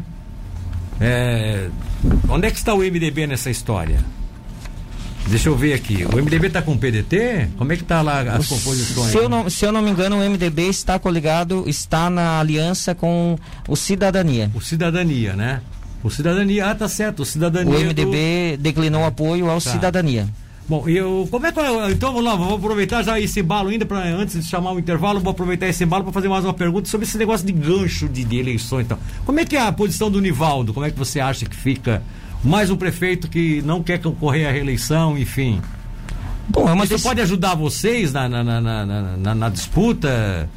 É, 1.01 1.67
onde 2.29 2.47
é 2.47 2.51
que 2.51 2.55
está 2.55 2.73
o 2.73 2.77
MDB 2.77 3.27
nessa 3.27 3.49
história? 3.49 3.99
Deixa 5.27 5.49
eu 5.49 5.55
ver 5.55 5.73
aqui. 5.73 6.05
O 6.05 6.15
MDB 6.15 6.47
está 6.47 6.61
com 6.61 6.71
o 6.71 6.77
PDT? 6.77 7.49
Como 7.57 7.73
é 7.73 7.75
que 7.75 7.83
está 7.83 8.01
lá 8.01 8.21
as 8.21 8.47
composições? 8.47 9.11
Se 9.11 9.17
eu, 9.17 9.27
não, 9.27 9.49
se 9.49 9.65
eu 9.65 9.71
não 9.73 9.81
me 9.81 9.91
engano, 9.91 10.17
o 10.17 10.29
MDB 10.29 10.69
está 10.69 10.97
coligado, 10.97 11.65
está 11.67 12.09
na 12.09 12.39
aliança 12.39 12.95
com 12.95 13.37
o 13.67 13.75
Cidadania. 13.75 14.49
O 14.55 14.61
Cidadania, 14.61 15.35
né? 15.35 15.61
O 16.01 16.09
Cidadania, 16.09 16.67
ah, 16.67 16.75
tá 16.75 16.87
certo, 16.87 17.23
o 17.23 17.25
Cidadania. 17.25 17.77
O 17.77 17.79
MDB 17.81 18.55
do... 18.55 18.63
declinou 18.63 19.03
apoio 19.05 19.49
ao 19.49 19.59
tá. 19.61 19.71
Cidadania. 19.71 20.27
Bom, 20.71 20.87
eu, 20.87 21.27
como 21.29 21.45
é 21.45 21.51
que 21.51 21.59
então 21.91 22.13
vamos 22.13 22.23
lá, 22.23 22.33
vou 22.33 22.55
aproveitar 22.55 23.03
já 23.03 23.19
esse 23.19 23.41
embalo 23.41 23.67
ainda 23.67 23.85
para 23.85 24.05
antes 24.05 24.41
de 24.41 24.49
chamar 24.49 24.71
o 24.71 24.79
intervalo, 24.79 25.19
vou 25.19 25.31
aproveitar 25.31 25.67
esse 25.67 25.83
embalo 25.83 26.05
para 26.05 26.13
fazer 26.13 26.29
mais 26.29 26.45
uma 26.45 26.53
pergunta 26.53 26.87
sobre 26.87 27.05
esse 27.05 27.17
negócio 27.17 27.45
de 27.45 27.51
gancho 27.51 28.07
de, 28.07 28.23
de 28.23 28.37
eleições, 28.37 28.85
então. 28.85 28.97
Como 29.25 29.37
é 29.37 29.43
que 29.43 29.57
é 29.57 29.59
a 29.59 29.69
posição 29.73 30.09
do 30.09 30.21
Nivaldo? 30.21 30.73
Como 30.73 30.85
é 30.85 30.89
que 30.89 30.97
você 30.97 31.19
acha 31.19 31.45
que 31.45 31.57
fica 31.57 32.01
mais 32.41 32.69
um 32.69 32.77
prefeito 32.77 33.27
que 33.27 33.61
não 33.63 33.83
quer 33.83 33.99
concorrer 33.99 34.47
à 34.47 34.51
reeleição, 34.53 35.17
enfim? 35.17 35.61
Bom, 36.47 36.69
é 36.69 36.77
Isso 36.77 36.87
desse... 36.87 37.03
pode 37.03 37.19
ajudar 37.19 37.53
vocês 37.53 38.13
na, 38.13 38.29
na, 38.29 38.41
na, 38.41 38.61
na, 39.17 39.35
na 39.35 39.49
disputa? 39.49 40.49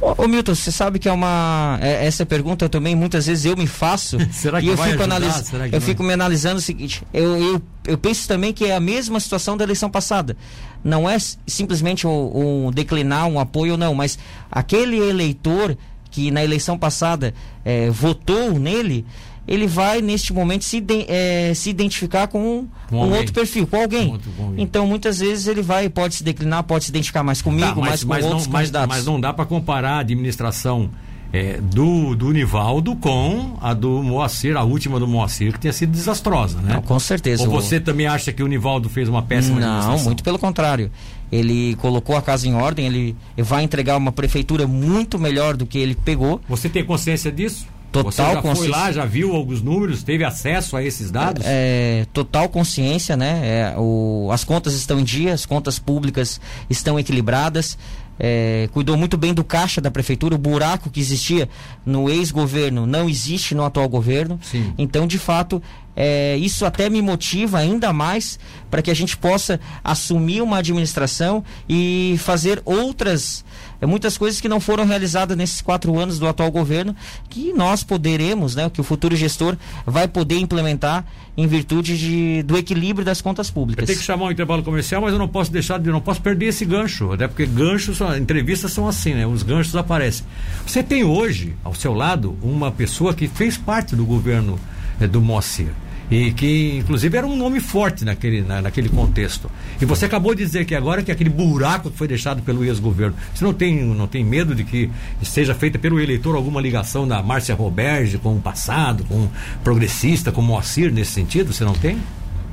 Ô, 0.00 0.24
ô, 0.24 0.28
Milton, 0.28 0.54
você 0.54 0.70
sabe 0.70 0.98
que 0.98 1.08
é 1.08 1.12
uma. 1.12 1.78
É, 1.80 2.06
essa 2.06 2.26
pergunta 2.26 2.68
também 2.68 2.94
muitas 2.94 3.26
vezes 3.26 3.44
eu 3.44 3.56
me 3.56 3.66
faço. 3.66 4.18
Será 4.30 4.60
que 4.60 4.66
e 4.66 4.70
eu 4.70 4.76
vai 4.76 4.90
fico? 4.90 5.02
Analis... 5.02 5.52
Eu 5.72 5.80
fico 5.80 6.02
me 6.02 6.12
analisando 6.12 6.58
o 6.58 6.62
seguinte: 6.62 7.02
eu, 7.12 7.36
eu, 7.36 7.62
eu 7.86 7.98
penso 7.98 8.28
também 8.28 8.52
que 8.52 8.64
é 8.64 8.76
a 8.76 8.80
mesma 8.80 9.18
situação 9.20 9.56
da 9.56 9.64
eleição 9.64 9.90
passada. 9.90 10.36
Não 10.84 11.08
é 11.08 11.16
simplesmente 11.46 12.06
um, 12.06 12.66
um 12.66 12.70
declinar 12.70 13.26
um 13.26 13.40
apoio 13.40 13.72
ou 13.72 13.78
não, 13.78 13.94
mas 13.94 14.18
aquele 14.50 14.96
eleitor 14.98 15.76
que 16.16 16.30
na 16.30 16.42
eleição 16.42 16.78
passada 16.78 17.34
é, 17.62 17.90
votou 17.90 18.58
nele, 18.58 19.04
ele 19.46 19.66
vai 19.66 20.00
neste 20.00 20.32
momento 20.32 20.64
se, 20.64 20.80
de, 20.80 21.04
é, 21.06 21.52
se 21.54 21.68
identificar 21.68 22.26
com 22.26 22.40
um, 22.40 22.68
um 22.90 23.14
outro 23.14 23.34
perfil, 23.34 23.66
com 23.66 23.76
alguém. 23.76 24.18
Com 24.34 24.44
alguém. 24.44 24.62
Então 24.62 24.86
muitas 24.86 25.18
vezes 25.18 25.46
ele 25.46 25.60
vai, 25.60 25.90
pode 25.90 26.14
se 26.14 26.24
declinar, 26.24 26.62
pode 26.62 26.84
se 26.84 26.90
identificar 26.90 27.22
mais 27.22 27.42
comigo, 27.42 27.66
tá, 27.66 27.74
mas, 27.74 27.86
mais 27.86 28.02
com 28.02 28.08
mas 28.08 28.24
outros 28.24 28.46
não, 28.46 28.52
candidatos. 28.54 28.88
Mas, 28.88 28.96
mas 28.96 29.06
não 29.06 29.20
dá 29.20 29.30
para 29.34 29.44
comparar 29.44 29.96
a 29.96 29.98
administração 29.98 30.88
é, 31.34 31.60
do, 31.60 32.16
do 32.16 32.32
Nivaldo 32.32 32.96
com 32.96 33.58
a 33.60 33.74
do 33.74 34.02
Moacir, 34.02 34.56
a 34.56 34.62
última 34.62 34.98
do 34.98 35.06
Moacir, 35.06 35.52
que 35.52 35.58
tinha 35.60 35.72
sido 35.72 35.90
desastrosa, 35.90 36.58
né? 36.62 36.76
Não, 36.76 36.82
com 36.82 36.98
certeza. 36.98 37.42
Ou 37.42 37.50
você 37.50 37.76
o... 37.76 37.80
também 37.82 38.06
acha 38.06 38.32
que 38.32 38.42
o 38.42 38.46
Nivaldo 38.46 38.88
fez 38.88 39.06
uma 39.06 39.20
péssima 39.20 39.60
Não, 39.60 39.98
muito 39.98 40.24
pelo 40.24 40.38
contrário. 40.38 40.90
Ele 41.30 41.74
colocou 41.76 42.16
a 42.16 42.22
casa 42.22 42.46
em 42.46 42.54
ordem, 42.54 42.86
ele 42.86 43.16
vai 43.36 43.62
entregar 43.62 43.96
uma 43.96 44.12
prefeitura 44.12 44.66
muito 44.66 45.18
melhor 45.18 45.56
do 45.56 45.66
que 45.66 45.78
ele 45.78 45.94
pegou. 45.94 46.40
Você 46.48 46.68
tem 46.68 46.84
consciência 46.84 47.32
disso? 47.32 47.66
Total 47.92 48.12
Você 48.12 48.34
já 48.34 48.42
consci... 48.42 48.60
foi 48.60 48.68
lá, 48.68 48.92
já 48.92 49.04
viu 49.04 49.34
alguns 49.34 49.62
números, 49.62 50.02
teve 50.02 50.24
acesso 50.24 50.76
a 50.76 50.82
esses 50.82 51.10
dados? 51.10 51.44
É, 51.46 52.06
total 52.12 52.48
consciência, 52.48 53.16
né? 53.16 53.40
É, 53.42 53.74
o, 53.78 54.28
as 54.32 54.44
contas 54.44 54.74
estão 54.74 55.00
em 55.00 55.04
dia, 55.04 55.32
as 55.32 55.46
contas 55.46 55.78
públicas 55.78 56.40
estão 56.68 56.98
equilibradas. 56.98 57.78
É, 58.18 58.68
cuidou 58.72 58.96
muito 58.96 59.16
bem 59.16 59.34
do 59.34 59.44
caixa 59.44 59.80
da 59.80 59.90
prefeitura, 59.90 60.34
o 60.34 60.38
buraco 60.38 60.90
que 60.90 61.00
existia 61.00 61.48
no 61.84 62.08
ex-governo 62.08 62.86
não 62.86 63.08
existe 63.08 63.54
no 63.54 63.64
atual 63.64 63.88
governo. 63.88 64.38
Sim. 64.42 64.72
Então, 64.78 65.06
de 65.06 65.18
fato, 65.18 65.62
é, 65.94 66.36
isso 66.36 66.66
até 66.66 66.90
me 66.90 67.00
motiva 67.00 67.58
ainda 67.58 67.92
mais 67.92 68.38
para 68.70 68.82
que 68.82 68.90
a 68.90 68.94
gente 68.94 69.16
possa 69.16 69.58
assumir 69.82 70.42
uma 70.42 70.58
administração 70.58 71.42
e 71.68 72.16
fazer 72.18 72.60
outras 72.64 73.44
é, 73.80 73.86
muitas 73.86 74.16
coisas 74.16 74.40
que 74.40 74.48
não 74.48 74.60
foram 74.60 74.84
realizadas 74.84 75.36
nesses 75.36 75.60
quatro 75.60 75.98
anos 75.98 76.18
do 76.18 76.26
atual 76.26 76.50
governo, 76.50 76.94
que 77.28 77.52
nós 77.52 77.82
poderemos, 77.82 78.54
né, 78.54 78.70
que 78.70 78.80
o 78.80 78.84
futuro 78.84 79.16
gestor 79.16 79.56
vai 79.84 80.08
poder 80.08 80.38
implementar 80.38 81.04
em 81.36 81.46
virtude 81.46 81.98
de, 81.98 82.42
do 82.42 82.56
equilíbrio 82.56 83.04
das 83.04 83.20
contas 83.20 83.50
públicas. 83.50 83.82
Eu 83.82 83.86
tenho 83.86 83.98
que 83.98 84.04
chamar 84.04 84.26
um 84.26 84.30
intervalo 84.30 84.62
comercial, 84.62 85.02
mas 85.02 85.12
eu 85.12 85.18
não 85.18 85.28
posso 85.28 85.52
deixar 85.52 85.78
de, 85.78 85.90
não 85.90 86.00
posso 86.00 86.20
perder 86.22 86.46
esse 86.46 86.64
gancho, 86.64 87.12
até 87.12 87.28
porque 87.28 87.44
ganchos, 87.44 88.00
entrevistas 88.18 88.72
são 88.72 88.88
assim, 88.88 89.14
né? 89.14 89.26
Os 89.26 89.42
ganchos 89.42 89.76
aparecem. 89.76 90.24
Você 90.66 90.82
tem 90.82 91.04
hoje 91.04 91.54
ao 91.62 91.74
seu 91.74 91.92
lado 91.92 92.36
uma 92.42 92.70
pessoa 92.70 93.12
que 93.12 93.28
fez 93.28 93.58
parte 93.58 93.94
do 93.94 94.04
governo 94.04 94.58
é, 94.98 95.06
do 95.06 95.20
Moacir 95.20 95.68
e 96.10 96.32
que 96.32 96.76
inclusive 96.78 97.16
era 97.16 97.26
um 97.26 97.36
nome 97.36 97.60
forte 97.60 98.04
naquele, 98.04 98.42
na, 98.42 98.62
naquele 98.62 98.88
contexto. 98.88 99.50
E 99.80 99.84
você 99.84 100.04
acabou 100.04 100.34
de 100.34 100.44
dizer 100.44 100.64
que 100.64 100.74
agora 100.74 101.02
que 101.02 101.10
aquele 101.10 101.30
buraco 101.30 101.90
que 101.90 101.96
foi 101.96 102.08
deixado 102.08 102.42
pelo 102.42 102.64
ex-governo, 102.64 103.16
você 103.34 103.44
não 103.44 103.52
tem, 103.52 103.84
não 103.84 104.06
tem 104.06 104.24
medo 104.24 104.54
de 104.54 104.64
que 104.64 104.90
seja 105.22 105.54
feita 105.54 105.78
pelo 105.78 106.00
eleitor 106.00 106.34
alguma 106.34 106.60
ligação 106.60 107.06
da 107.06 107.22
Márcia 107.22 107.54
Roberge 107.54 108.18
com 108.18 108.36
o 108.36 108.40
passado, 108.40 109.04
com 109.04 109.24
o 109.24 109.30
progressista, 109.62 110.30
com 110.30 110.40
o 110.40 110.44
Moacir 110.44 110.92
nesse 110.92 111.12
sentido? 111.12 111.52
Você 111.52 111.64
não 111.64 111.74
tem? 111.74 111.98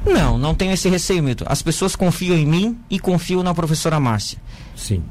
Não, 0.05 0.37
não 0.37 0.53
tenho 0.53 0.73
esse 0.73 0.89
receio, 0.89 1.23
Milton. 1.23 1.45
As 1.47 1.61
pessoas 1.61 1.95
confiam 1.95 2.35
em 2.35 2.45
mim 2.45 2.77
e 2.89 2.99
confiam 2.99 3.41
na 3.41 3.53
professora 3.53 3.99
Márcia. 3.99 4.37
Sim. 4.75 5.01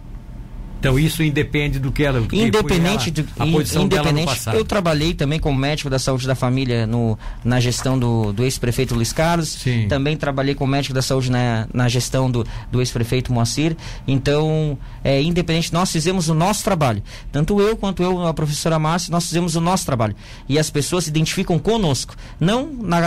Então 0.82 0.98
isso 0.98 1.22
independe 1.22 1.78
do 1.78 1.92
que 1.92 2.02
ela. 2.02 2.20
Do 2.20 2.34
independente 2.34 3.12
do 3.12 3.24
a 3.38 3.46
posição 3.46 3.84
independente, 3.84 4.14
dela 4.14 4.20
no 4.20 4.26
passado. 4.26 4.56
Eu 4.56 4.64
trabalhei 4.64 5.14
também 5.14 5.38
como 5.38 5.56
médico 5.56 5.88
da 5.88 5.98
saúde 5.98 6.26
da 6.26 6.34
família 6.34 6.88
no, 6.88 7.16
na 7.44 7.60
gestão 7.60 7.96
do, 7.96 8.32
do 8.32 8.42
ex-prefeito 8.42 8.92
Luiz 8.92 9.12
Carlos. 9.12 9.50
Sim. 9.50 9.86
Também 9.86 10.16
trabalhei 10.16 10.56
como 10.56 10.72
médico 10.72 10.92
da 10.92 11.00
saúde 11.00 11.30
na, 11.30 11.68
na 11.72 11.88
gestão 11.88 12.28
do, 12.28 12.44
do 12.72 12.80
ex-prefeito 12.80 13.32
Moacir. 13.32 13.76
Então, 14.08 14.76
é, 15.04 15.22
independente, 15.22 15.72
nós 15.72 15.92
fizemos 15.92 16.28
o 16.28 16.34
nosso 16.34 16.64
trabalho. 16.64 17.00
Tanto 17.30 17.60
eu 17.60 17.76
quanto 17.76 18.02
eu, 18.02 18.26
a 18.26 18.34
professora 18.34 18.76
Márcia, 18.76 19.12
nós 19.12 19.28
fizemos 19.28 19.54
o 19.54 19.60
nosso 19.60 19.86
trabalho. 19.86 20.16
E 20.48 20.58
as 20.58 20.68
pessoas 20.68 21.04
se 21.04 21.10
identificam 21.10 21.60
conosco, 21.60 22.16
não, 22.40 22.72
na 22.72 23.00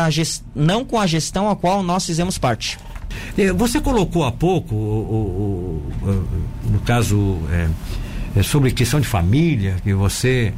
não 0.55 0.85
com 0.85 0.97
a 0.97 1.05
gestão 1.05 1.49
a 1.49 1.55
qual 1.57 1.83
nós 1.83 2.05
fizemos 2.05 2.37
parte. 2.37 2.77
É, 3.37 3.51
você 3.51 3.81
colocou 3.81 4.23
há 4.23 4.31
pouco, 4.31 4.73
o, 4.75 5.81
o, 6.03 6.07
o, 6.07 6.69
no 6.69 6.79
caso, 6.79 7.37
é, 7.51 7.69
é 8.39 8.43
sobre 8.43 8.71
questão 8.71 8.99
de 8.99 9.07
família, 9.07 9.75
que 9.83 9.93
você, 9.93 10.53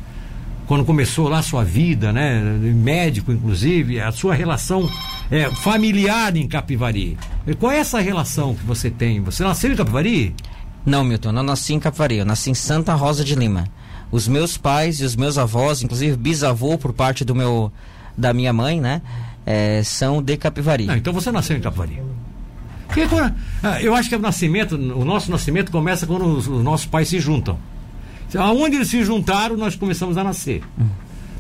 quando 0.68 0.86
começou 0.86 1.28
lá 1.28 1.40
a 1.40 1.44
sua 1.44 1.64
vida, 1.64 2.12
né, 2.12 2.42
médico 2.42 3.32
inclusive, 3.32 4.00
a 4.00 4.12
sua 4.12 4.34
relação 4.34 4.90
é, 5.32 5.50
familiar 5.52 6.36
em 6.36 6.48
Capivari. 6.48 7.18
Qual 7.60 7.72
é 7.72 7.78
essa 7.78 8.00
relação 8.00 8.56
que 8.56 8.66
você 8.66 8.90
tem? 8.90 9.22
Você 9.22 9.44
nasceu 9.44 9.72
em 9.72 9.76
Capivari? 9.76 10.36
Não, 10.86 11.04
Milton, 11.04 11.32
não 11.32 11.44
nasci 11.44 11.74
em 11.74 11.80
Capivari, 11.80 12.18
eu 12.18 12.26
nasci 12.26 12.50
em 12.50 12.54
Santa 12.54 12.94
Rosa 12.94 13.24
de 13.24 13.36
Lima. 13.36 13.68
Os 14.10 14.28
meus 14.28 14.58
pais 14.58 15.02
e 15.02 15.04
os 15.04 15.16
meus 15.18 15.38
avós, 15.38 15.82
inclusive 15.82 16.16
bisavô 16.16 16.78
por 16.78 16.94
parte 16.94 17.26
do 17.26 17.36
meu 17.36 17.72
da 18.18 18.34
minha 18.34 18.52
mãe, 18.52 18.80
né, 18.80 19.02
é, 19.46 19.82
são 19.84 20.22
de 20.24 20.36
Capivari. 20.38 20.86
Não, 20.86 20.96
então 20.96 21.14
você 21.14 21.32
nasceu 21.32 21.56
em 21.56 21.62
Capivari. 21.62 22.02
Porque 22.88 23.02
ah, 23.64 23.82
eu 23.82 23.94
acho 23.94 24.10
que 24.10 24.16
o 24.16 24.20
nascimento, 24.20 24.76
o 24.76 25.06
nosso 25.06 25.30
nascimento 25.30 25.72
começa 25.72 26.08
quando 26.08 26.26
os, 26.26 26.48
os 26.48 26.64
nossos 26.64 26.86
pais 26.86 27.08
se 27.08 27.20
juntam. 27.20 27.60
Aonde 28.38 28.78
eles 28.78 28.90
se 28.90 29.04
juntaram, 29.04 29.56
nós 29.56 29.76
começamos 29.76 30.18
a 30.18 30.24
nascer. 30.24 30.64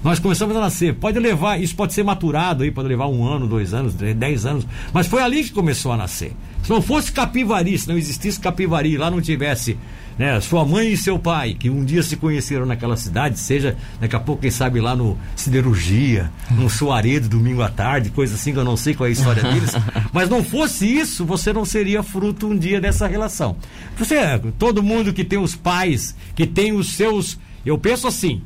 Nós 0.04 0.20
começamos 0.20 0.56
a 0.56 0.60
nascer. 0.60 0.94
Pode 0.96 1.20
levar, 1.20 1.62
isso 1.62 1.75
pode 1.75 1.94
ser 1.94 2.04
maturado 2.04 2.63
aí, 2.63 2.72
pode 2.72 2.88
levar 2.88 3.08
um 3.08 3.25
ano, 3.25 3.48
dois 3.48 3.74
anos, 3.74 3.94
dez 3.94 4.46
anos. 4.46 4.66
Mas 4.94 5.08
foi 5.08 5.22
ali 5.22 5.44
que 5.44 5.51
começou 5.51 5.92
a 5.92 5.98
nascer. 5.98 6.34
Se 6.63 6.70
não 6.70 6.82
fosse 6.82 7.12
Capivari, 7.12 7.77
se 7.77 7.88
não 7.88 7.98
existisse 7.98 8.39
Capivari, 8.39 8.98
lá 8.98 9.10
não 9.10 9.22
tivesse 9.22 9.77
né, 10.18 10.39
sua 10.42 10.66
mãe 10.66 10.92
e 10.92 10.98
seu 10.98 11.20
pai, 11.20 11.54
que 11.54 11.70
um 11.70 11.86
dia 11.86 12.01
se 12.01 12.16
conheceram 12.18 12.66
naquela 12.66 12.98
cidade, 12.98 13.39
seja 13.39 13.77
daqui 14.00 14.16
a 14.16 14.20
pouco, 14.20 14.42
quem 14.42 14.51
sabe, 14.51 14.80
lá 14.82 14.96
no 14.96 15.18
Siderurgia, 15.36 16.32
no 16.51 16.70
Soaredo, 16.70 17.30
domingo 17.30 17.62
à 17.62 17.70
tarde, 17.70 18.10
coisa 18.10 18.36
assim 18.36 18.51
que 18.51 18.60
eu 18.60 18.66
não 18.66 18.75
sei 18.75 18.96
qual 18.96 19.08
é 19.08 19.10
a 19.10 19.13
história 19.13 19.44
deles. 19.54 19.74
Mas 20.12 20.30
não 20.30 20.44
fosse 20.44 20.88
isso, 20.88 21.25
você 21.25 21.54
não 21.54 21.66
seria 21.66 22.01
fruto 22.01 22.48
um 22.48 22.58
dia 22.58 22.82
dessa 22.82 23.08
relação. 23.08 23.56
Você, 23.98 24.18
todo 24.58 24.84
mundo 24.84 25.13
que 25.13 25.24
tem 25.24 25.39
os 25.39 25.56
pais, 25.56 26.16
que 26.36 26.48
tem 26.48 26.74
os 26.74 26.94
seus. 26.94 27.38
Eu 27.66 27.77
penso 27.77 28.08
assim, 28.08 28.42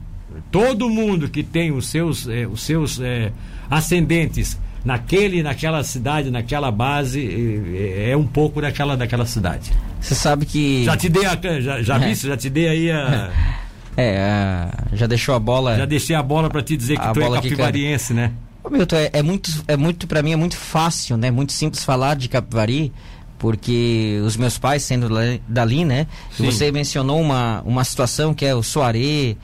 todo 0.51 0.89
mundo 0.89 1.29
que 1.29 1.43
tem 1.43 1.71
os 1.71 1.87
seus, 1.87 2.27
eh, 2.27 2.47
os 2.47 2.61
seus 2.61 2.99
eh, 2.99 3.31
ascendentes 3.69 4.57
naquele, 4.83 5.43
naquela 5.43 5.83
cidade, 5.83 6.31
naquela 6.31 6.71
base, 6.71 7.65
é, 7.75 8.11
é 8.11 8.17
um 8.17 8.25
pouco 8.25 8.61
daquela, 8.61 8.97
daquela 8.97 9.25
cidade. 9.25 9.71
Você 9.99 10.15
sabe 10.15 10.45
que. 10.45 10.83
Já 10.83 10.97
te 10.97 11.09
dei 11.09 11.25
a. 11.25 11.39
Já, 11.61 11.81
já 11.81 11.95
é. 11.95 11.99
vi, 11.99 12.15
já 12.15 12.37
te 12.37 12.49
dei 12.49 12.67
aí 12.67 12.91
a. 12.91 13.31
É, 13.97 14.69
já 14.93 15.05
deixou 15.05 15.35
a 15.35 15.39
bola. 15.39 15.75
Já 15.75 15.85
deixei 15.85 16.15
a 16.15 16.23
bola 16.23 16.49
para 16.49 16.61
te 16.61 16.77
dizer 16.77 16.97
que 16.97 17.13
tu 17.13 17.21
é 17.21 17.29
capivariense, 17.29 18.13
né? 18.13 18.31
Ô, 18.63 18.69
Milton, 18.69 18.95
é, 18.95 19.09
é 19.11 19.21
muito, 19.21 19.51
é 19.67 19.75
muito 19.75 20.07
para 20.07 20.21
mim 20.21 20.31
é 20.31 20.35
muito 20.37 20.55
fácil, 20.55 21.17
né? 21.17 21.29
Muito 21.29 21.51
simples 21.51 21.83
falar 21.83 22.15
de 22.15 22.29
Capivari, 22.29 22.93
porque 23.37 24.21
os 24.25 24.37
meus 24.37 24.57
pais 24.57 24.83
sendo 24.83 25.09
dali, 25.47 25.83
né? 25.83 26.07
Você 26.39 26.71
mencionou 26.71 27.19
uma, 27.19 27.61
uma 27.65 27.83
situação 27.83 28.33
que 28.33 28.45
é 28.45 28.55
o 28.55 28.63
Soaré, 28.63 29.35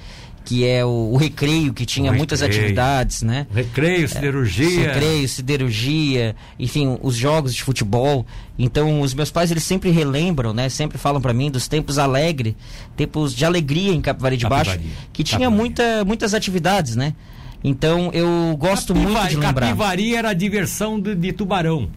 que 0.48 0.66
é 0.66 0.86
o, 0.86 1.10
o 1.12 1.18
recreio, 1.18 1.74
que 1.74 1.86
tinha 1.86 2.10
muitas 2.14 2.42
atividades, 2.42 3.22
né? 3.22 3.46
Recreio, 3.54 4.08
siderurgia. 4.08 4.80
É, 4.80 4.94
recreio, 4.94 5.28
siderurgia, 5.28 6.36
enfim, 6.58 6.98
os 7.02 7.18
jogos 7.18 7.54
de 7.54 7.62
futebol. 7.62 8.26
Então, 8.58 9.02
os 9.02 9.14
meus 9.14 9.30
pais, 9.30 9.52
eles 9.52 9.64
sempre 9.64 9.90
relembram, 9.92 10.54
né? 10.54 10.70
Sempre 10.70 10.98
falam 10.98 11.20
para 11.20 11.34
mim 11.34 11.52
dos 11.52 11.68
tempos 11.68 12.00
alegres, 12.00 12.56
tempos 12.96 13.36
de 13.36 13.44
alegria 13.44 13.92
em 13.92 14.00
Capivari 14.00 14.38
de 14.38 14.48
Baixo, 14.48 14.80
que 15.12 15.22
tinha 15.22 15.50
muita, 15.50 16.06
muitas 16.06 16.34
atividades, 16.34 16.96
né? 16.96 17.14
Então, 17.62 18.10
eu 18.14 18.56
gosto 18.58 18.94
Capivari, 18.94 19.16
muito 19.16 19.30
de 19.30 19.36
lembrar. 19.36 19.68
Capivari 19.68 20.16
era 20.16 20.30
a 20.30 20.34
diversão 20.34 20.98
de, 20.98 21.14
de 21.14 21.34
tubarão 21.34 21.90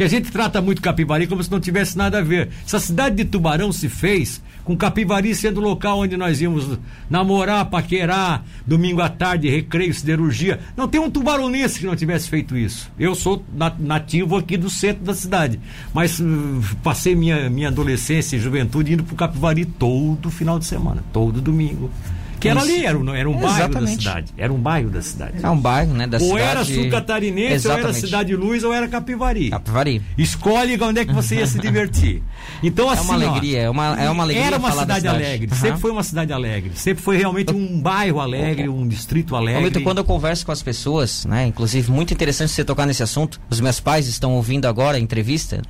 que 0.00 0.04
a 0.04 0.08
gente 0.08 0.32
trata 0.32 0.62
muito 0.62 0.80
Capivari 0.80 1.26
como 1.26 1.44
se 1.44 1.50
não 1.50 1.60
tivesse 1.60 1.98
nada 1.98 2.20
a 2.20 2.22
ver. 2.22 2.48
Essa 2.64 2.80
cidade 2.80 3.16
de 3.16 3.24
Tubarão 3.26 3.70
se 3.70 3.86
fez 3.86 4.40
com 4.64 4.74
Capivari 4.74 5.34
sendo 5.34 5.60
o 5.60 5.62
local 5.62 5.98
onde 5.98 6.16
nós 6.16 6.40
íamos 6.40 6.78
namorar, 7.10 7.66
paquerar, 7.66 8.42
domingo 8.66 9.02
à 9.02 9.10
tarde, 9.10 9.50
recreio, 9.50 9.92
siderurgia. 9.92 10.58
Não 10.74 10.88
tem 10.88 10.98
um 10.98 11.10
tubaronense 11.10 11.78
que 11.78 11.84
não 11.84 11.94
tivesse 11.94 12.30
feito 12.30 12.56
isso. 12.56 12.90
Eu 12.98 13.14
sou 13.14 13.44
nativo 13.78 14.38
aqui 14.38 14.56
do 14.56 14.70
centro 14.70 15.04
da 15.04 15.12
cidade, 15.12 15.60
mas 15.92 16.18
uh, 16.18 16.24
passei 16.82 17.14
minha, 17.14 17.50
minha 17.50 17.68
adolescência 17.68 18.36
e 18.36 18.40
juventude 18.40 18.94
indo 18.94 19.04
para 19.04 19.12
o 19.12 19.16
Capivari 19.18 19.66
todo 19.66 20.30
final 20.30 20.58
de 20.58 20.64
semana, 20.64 21.04
todo 21.12 21.42
domingo. 21.42 21.90
Que 22.40 22.48
era 22.48 22.60
ali, 22.60 22.86
era 22.86 22.98
um, 22.98 23.14
era 23.14 23.28
um 23.28 23.38
bairro 23.38 23.68
da 23.68 23.86
cidade. 23.86 24.32
Era 24.36 24.52
um 24.52 24.58
bairro 24.58 24.90
da 24.90 25.02
cidade. 25.02 25.34
É 25.42 25.50
um 25.50 25.58
bairro, 25.58 25.92
né? 25.92 26.06
Da 26.06 26.16
ou 26.16 26.24
cidade... 26.24 26.42
era 26.42 26.64
sul 26.64 26.90
catarinense, 26.90 27.68
ou 27.68 27.74
era 27.74 27.92
Cidade 27.92 28.34
Luz, 28.34 28.64
ou 28.64 28.72
era 28.72 28.88
Capivari. 28.88 29.50
Capivari. 29.50 30.02
Escolhe 30.16 30.80
onde 30.82 31.00
é 31.00 31.04
que 31.04 31.12
você 31.12 31.36
ia 31.36 31.46
se 31.46 31.58
divertir. 31.60 32.22
Então, 32.62 32.88
assim. 32.88 33.02
É 33.02 33.04
uma 33.04 33.16
assim, 33.16 33.26
alegria, 33.26 33.58
ó, 33.58 33.62
é, 33.62 33.70
uma, 33.70 34.02
é 34.02 34.10
uma 34.10 34.22
alegria. 34.22 34.46
Era 34.46 34.58
uma 34.58 34.70
cidade, 34.70 35.00
cidade, 35.00 35.08
alegre, 35.08 35.48
uhum. 35.50 35.58
sempre 35.58 35.80
foi 35.80 35.90
uma 35.90 36.02
cidade 36.02 36.32
alegre. 36.32 36.72
Sempre 36.74 37.02
foi 37.02 37.16
realmente 37.18 37.52
um 37.52 37.80
bairro 37.80 38.20
alegre, 38.20 38.68
um 38.68 38.88
distrito 38.88 39.36
alegre. 39.36 39.60
Momento, 39.60 39.82
quando 39.82 39.98
eu 39.98 40.04
converso 40.04 40.46
com 40.46 40.52
as 40.52 40.62
pessoas, 40.62 41.26
né? 41.26 41.46
Inclusive, 41.46 41.90
muito 41.90 42.14
interessante 42.14 42.52
você 42.52 42.64
tocar 42.64 42.86
nesse 42.86 43.02
assunto. 43.02 43.40
Os 43.50 43.60
meus 43.60 43.80
pais 43.80 44.08
estão 44.08 44.32
ouvindo 44.32 44.66
agora 44.66 44.96
a 44.96 45.00
entrevista. 45.00 45.58
Né, 45.58 45.62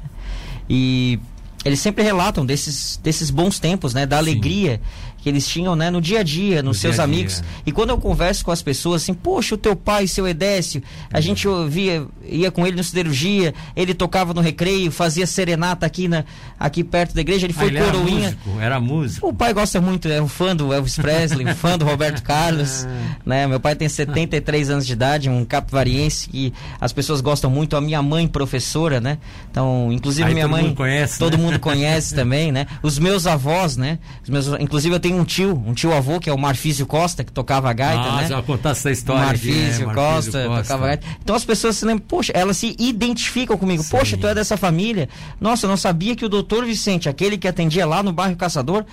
e 0.68 1.18
eles 1.64 1.80
sempre 1.80 2.02
relatam 2.02 2.46
desses, 2.46 2.98
desses 3.02 3.30
bons 3.30 3.58
tempos, 3.58 3.92
né? 3.92 4.06
Da 4.06 4.16
alegria 4.16 4.80
que 5.22 5.28
eles 5.28 5.46
tinham, 5.46 5.76
né, 5.76 5.90
no 5.90 6.00
dia 6.00 6.20
a 6.20 6.22
dia, 6.22 6.62
nos 6.62 6.76
No 6.76 6.80
seus 6.80 6.96
dia 6.96 7.04
dia. 7.06 7.14
amigos. 7.14 7.42
E 7.66 7.72
quando 7.72 7.90
eu 7.90 7.98
converso 7.98 8.44
com 8.44 8.50
as 8.50 8.62
pessoas 8.62 9.02
assim, 9.02 9.12
poxa, 9.14 9.54
o 9.54 9.58
teu 9.58 9.76
pai, 9.76 10.06
seu 10.06 10.26
Edécio, 10.26 10.82
a 11.12 11.20
gente 11.20 11.46
ouvia, 11.46 12.06
ia 12.24 12.50
com 12.50 12.66
ele 12.66 12.76
no 12.76 12.84
siderurgia, 12.84 13.52
ele 13.76 13.92
tocava 13.94 14.32
no 14.32 14.40
recreio, 14.40 14.90
fazia 14.90 15.26
serenata 15.26 15.84
aqui 15.86 16.08
na 16.08 16.24
aqui 16.58 16.82
perto 16.84 17.14
da 17.14 17.20
igreja, 17.20 17.46
ele 17.46 17.54
Ah, 17.56 17.60
foi 17.60 17.68
ele 17.68 17.78
era 17.78 17.86
coroinha. 17.92 18.20
músico, 18.30 18.60
era 18.60 18.80
músico. 18.80 19.28
O 19.28 19.32
pai 19.34 19.52
gosta 19.52 19.80
muito, 19.80 20.08
é 20.08 20.20
um 20.22 20.28
fã 20.28 20.54
do 20.56 20.72
Elvis 20.72 20.96
Presley, 20.96 21.46
um 21.46 21.54
fã 21.54 21.76
do 21.78 21.84
Roberto 21.84 22.22
Carlos, 22.22 22.86
né? 23.24 23.46
Meu 23.46 23.60
pai 23.60 23.74
tem 23.76 23.88
73 23.88 24.70
anos 24.70 24.86
de 24.86 24.92
idade, 24.92 25.28
um 25.28 25.44
capivariense 25.44 26.28
que 26.30 26.52
as 26.80 26.92
pessoas 26.92 27.20
gostam 27.20 27.50
muito, 27.50 27.76
a 27.76 27.80
minha 27.80 28.02
mãe 28.02 28.26
professora, 28.26 29.00
né? 29.00 29.18
Então, 29.50 29.90
inclusive 29.92 30.26
Aí 30.28 30.32
minha 30.34 30.44
todo 30.46 30.52
mãe 30.52 30.62
mundo 30.64 30.74
conhece, 30.76 31.18
todo 31.18 31.36
né? 31.36 31.42
mundo 31.44 31.58
conhece 31.58 32.14
também, 32.16 32.50
né? 32.52 32.66
Os 32.82 32.98
meus 32.98 33.26
avós, 33.26 33.76
né? 33.76 33.98
Os 34.22 34.28
meus, 34.30 34.46
inclusive 34.60 34.94
eu 34.94 35.00
tenho 35.00 35.09
um 35.14 35.24
tio, 35.24 35.62
um 35.66 35.74
tio 35.74 35.92
avô 35.92 36.20
que 36.20 36.28
é 36.28 36.32
o 36.32 36.38
Marfísio 36.38 36.86
Costa, 36.86 37.24
que 37.24 37.32
tocava 37.32 37.72
gaita, 37.72 38.02
ah, 38.02 38.22
né? 38.22 38.28
já 38.28 38.42
contar 38.42 38.70
essa 38.70 38.90
história. 38.90 39.30
aqui, 39.30 39.52
Marfísio, 39.52 39.86
né? 39.86 39.94
Costa, 39.94 40.44
tocava 40.44 40.86
gaita. 40.86 41.06
Então 41.22 41.36
as 41.36 41.44
pessoas 41.44 41.76
se 41.76 41.84
lembram, 41.84 42.06
poxa, 42.06 42.32
elas 42.34 42.56
se 42.56 42.76
identificam 42.78 43.56
comigo. 43.56 43.82
Sim. 43.82 43.90
Poxa, 43.90 44.16
tu 44.16 44.26
é 44.26 44.34
dessa 44.34 44.56
família. 44.56 45.08
Nossa, 45.40 45.66
eu 45.66 45.70
não 45.70 45.76
sabia 45.76 46.14
que 46.14 46.24
o 46.24 46.28
doutor 46.28 46.64
Vicente, 46.64 47.08
aquele 47.08 47.36
que 47.36 47.48
atendia 47.48 47.86
lá 47.86 48.02
no 48.02 48.12
bairro 48.12 48.36
Caçador, 48.36 48.84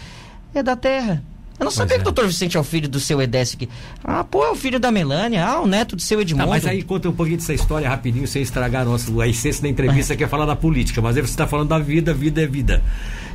é 0.54 0.64
da 0.64 0.76
terra. 0.76 1.24
Eu 1.60 1.64
não 1.64 1.72
sabia 1.72 1.96
é. 1.96 1.98
que 1.98 2.02
o 2.02 2.06
doutor 2.06 2.28
Vicente 2.28 2.56
é 2.56 2.60
o 2.60 2.64
filho 2.64 2.88
do 2.88 3.00
seu 3.00 3.20
aqui. 3.20 3.68
Ah, 4.04 4.24
pô, 4.24 4.46
é 4.46 4.52
o 4.52 4.56
filho 4.56 4.80
da 4.80 4.92
Melânia. 4.92 5.44
Ah, 5.46 5.60
o 5.60 5.68
neto 5.68 5.96
do 5.96 6.02
seu 6.02 6.18
Tá, 6.18 6.22
Edmundo. 6.22 6.48
mas 6.50 6.66
aí 6.66 6.84
conta 6.84 7.10
um 7.10 7.14
pouquinho 7.14 7.38
dessa 7.38 7.54
história 7.54 7.90
rapidinho, 7.90 8.28
sem 8.28 8.42
estragar 8.42 8.84
a, 8.84 8.86
nossa, 8.86 9.12
a 9.22 9.28
essência 9.28 9.64
da 9.64 9.70
entrevista, 9.70 10.16
que 10.16 10.24
é 10.24 10.28
falar 10.28 10.46
da 10.46 10.56
política. 10.56 11.02
Mas 11.02 11.16
aí 11.18 11.22
você 11.24 11.32
está 11.32 11.48
falando 11.48 11.70
da 11.70 11.80
vida, 11.80 12.14
vida 12.14 12.42
é 12.42 12.46
vida. 12.48 12.84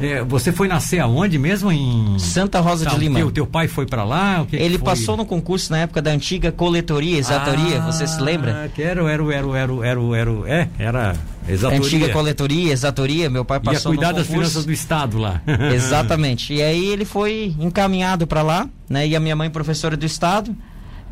É, 0.00 0.22
você 0.22 0.52
foi 0.52 0.68
nascer 0.68 1.00
aonde 1.00 1.38
mesmo? 1.38 1.70
Em 1.72 2.18
Santa 2.18 2.60
Rosa 2.60 2.84
Tá, 2.84 2.90
de 2.92 2.98
Lima. 3.00 3.18
O 3.18 3.22
teu, 3.22 3.30
teu 3.32 3.46
pai 3.46 3.66
foi 3.68 3.86
para 3.86 4.04
lá? 4.04 4.44
Que 4.48 4.56
que 4.56 4.62
Ele 4.62 4.78
foi? 4.78 4.84
passou 4.86 5.16
no 5.16 5.26
concurso 5.26 5.72
na 5.72 5.78
época 5.78 6.00
da 6.00 6.10
antiga 6.12 6.52
coletoria, 6.52 7.18
exatoria, 7.18 7.80
você 7.80 8.06
se 8.06 8.20
lembra? 8.20 8.64
Ah, 8.64 8.68
Que 8.68 8.82
era, 8.82 9.02
era, 9.02 9.22
era, 9.34 9.58
era, 9.58 9.72
era, 9.86 10.00
era, 10.16 10.30
é, 10.46 10.68
era 10.78 11.16
exatoria. 11.48 11.84
Antiga 11.86 12.08
coletoria, 12.10 12.72
exatoria, 12.72 13.30
meu 13.30 13.44
pai 13.44 13.58
Ia 13.58 13.62
passou 13.72 13.92
cuidar 13.92 14.10
no 14.12 14.18
das 14.18 14.26
finanças 14.26 14.64
do 14.64 14.72
Estado 14.72 15.18
lá. 15.18 15.40
Exatamente. 15.74 16.52
E 16.54 16.62
aí 16.62 16.86
ele 16.86 17.04
foi 17.04 17.54
encaminhado 17.58 18.26
para 18.26 18.42
lá, 18.42 18.68
né? 18.88 19.06
E 19.06 19.16
a 19.16 19.20
minha 19.20 19.36
mãe 19.36 19.50
professora 19.50 19.96
do 19.96 20.06
estado. 20.06 20.54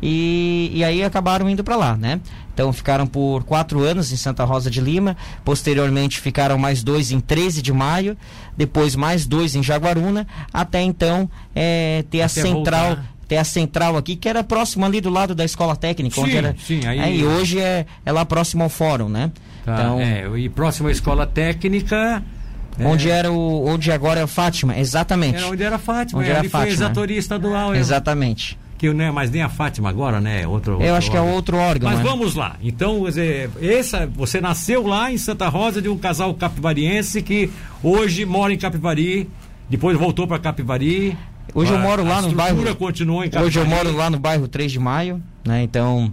E, 0.03 0.71
e 0.73 0.83
aí 0.83 1.03
acabaram 1.03 1.47
indo 1.47 1.63
para 1.63 1.75
lá, 1.75 1.95
né? 1.95 2.19
Então 2.53 2.73
ficaram 2.73 3.05
por 3.05 3.43
quatro 3.43 3.81
anos 3.83 4.11
em 4.11 4.17
Santa 4.17 4.43
Rosa 4.43 4.69
de 4.69 4.81
Lima. 4.81 5.15
Posteriormente 5.45 6.19
ficaram 6.19 6.57
mais 6.57 6.81
dois 6.83 7.11
em 7.11 7.19
13 7.19 7.61
de 7.61 7.71
maio. 7.71 8.17
Depois 8.57 8.95
mais 8.95 9.27
dois 9.27 9.55
em 9.55 9.61
Jaguaruna. 9.61 10.25
Até 10.51 10.81
então 10.81 11.29
é, 11.55 12.03
ter 12.09 12.21
a 12.21 12.25
Até 12.25 12.41
central. 12.41 12.85
voltar. 12.87 13.11
A 13.31 13.45
central 13.45 13.95
aqui, 13.95 14.17
que 14.17 14.27
era 14.27 14.43
próximo 14.43 14.83
ali 14.85 14.99
do 14.99 15.09
lado 15.09 15.33
da 15.33 15.45
escola 15.45 15.73
técnica, 15.73 16.19
onde 16.19 16.31
Sim, 16.31 16.37
era. 16.37 16.55
sim, 16.67 16.85
aí- 16.85 17.21
e 17.21 17.23
hoje 17.23 17.59
é, 17.61 17.85
é 18.05 18.11
lá 18.11 18.25
próximo 18.25 18.61
ao 18.61 18.67
fórum, 18.67 19.07
né? 19.07 19.31
Tá, 19.65 19.73
então, 19.73 19.99
é, 20.01 20.27
e 20.39 20.49
próxima 20.49 20.89
à 20.89 20.91
escola 20.91 21.25
técnica. 21.27 22.23
é, 22.79 22.85
onde 22.85 23.09
era 23.09 23.31
o. 23.31 23.65
Onde 23.67 23.91
agora 23.91 24.19
é 24.19 24.23
o 24.23 24.27
Fátima, 24.27 24.77
exatamente. 24.77 25.37
Era 25.37 25.47
onde 25.47 25.63
era 25.63 25.75
a 25.75 25.79
Fátima, 25.79 26.19
Onde 26.19 26.29
é, 26.29 26.31
era 26.31 26.39
ali 26.39 26.47
a 26.47 26.51
foi 26.51 26.59
Fátima. 26.61 26.73
exatoria 26.75 27.17
estadual. 27.19 27.73
é, 27.73 27.77
Exatamente. 27.77 28.57
Que 28.77 28.91
não 28.91 29.05
é 29.05 29.11
mais 29.11 29.29
nem 29.29 29.43
a 29.43 29.49
Fátima 29.49 29.89
agora, 29.89 30.19
né? 30.19 30.47
Outro, 30.47 30.71
Eu 30.73 30.79
outro 30.79 30.95
acho 30.95 31.11
que 31.11 31.17
é 31.17 31.19
órgão. 31.19 31.35
outro 31.35 31.57
órgão. 31.57 31.87
Mas 31.87 31.99
né? 31.99 32.03
vamos 32.03 32.33
lá. 32.33 32.55
Então, 32.63 33.03
essa, 33.61 34.07
você 34.07 34.41
nasceu 34.41 34.87
lá 34.87 35.11
em 35.11 35.19
Santa 35.19 35.47
Rosa 35.49 35.79
de 35.79 35.87
um 35.87 35.95
casal 35.99 36.33
capivariense 36.33 37.21
que 37.21 37.51
hoje 37.83 38.25
mora 38.25 38.51
em 38.51 38.57
Capivari, 38.57 39.29
depois 39.69 39.95
voltou 39.95 40.27
para 40.27 40.39
Capivari. 40.39 41.15
Hoje 41.53 41.71
eu 41.71 41.77
moro 41.77 42.03
lá 42.03 42.23
no 42.23 42.31
bairro- 42.31 42.75
continuou 42.75 43.23
em 43.23 43.27
Capivari. 43.29 43.45
Hoje 43.47 43.59
eu 43.59 43.65
moro 43.67 43.95
lá 43.95 44.09
no 44.09 44.17
bairro 44.17 44.47
3 44.47 44.71
de 44.71 44.79
Maio, 44.79 45.21
né? 45.45 45.61
Então, 45.61 46.11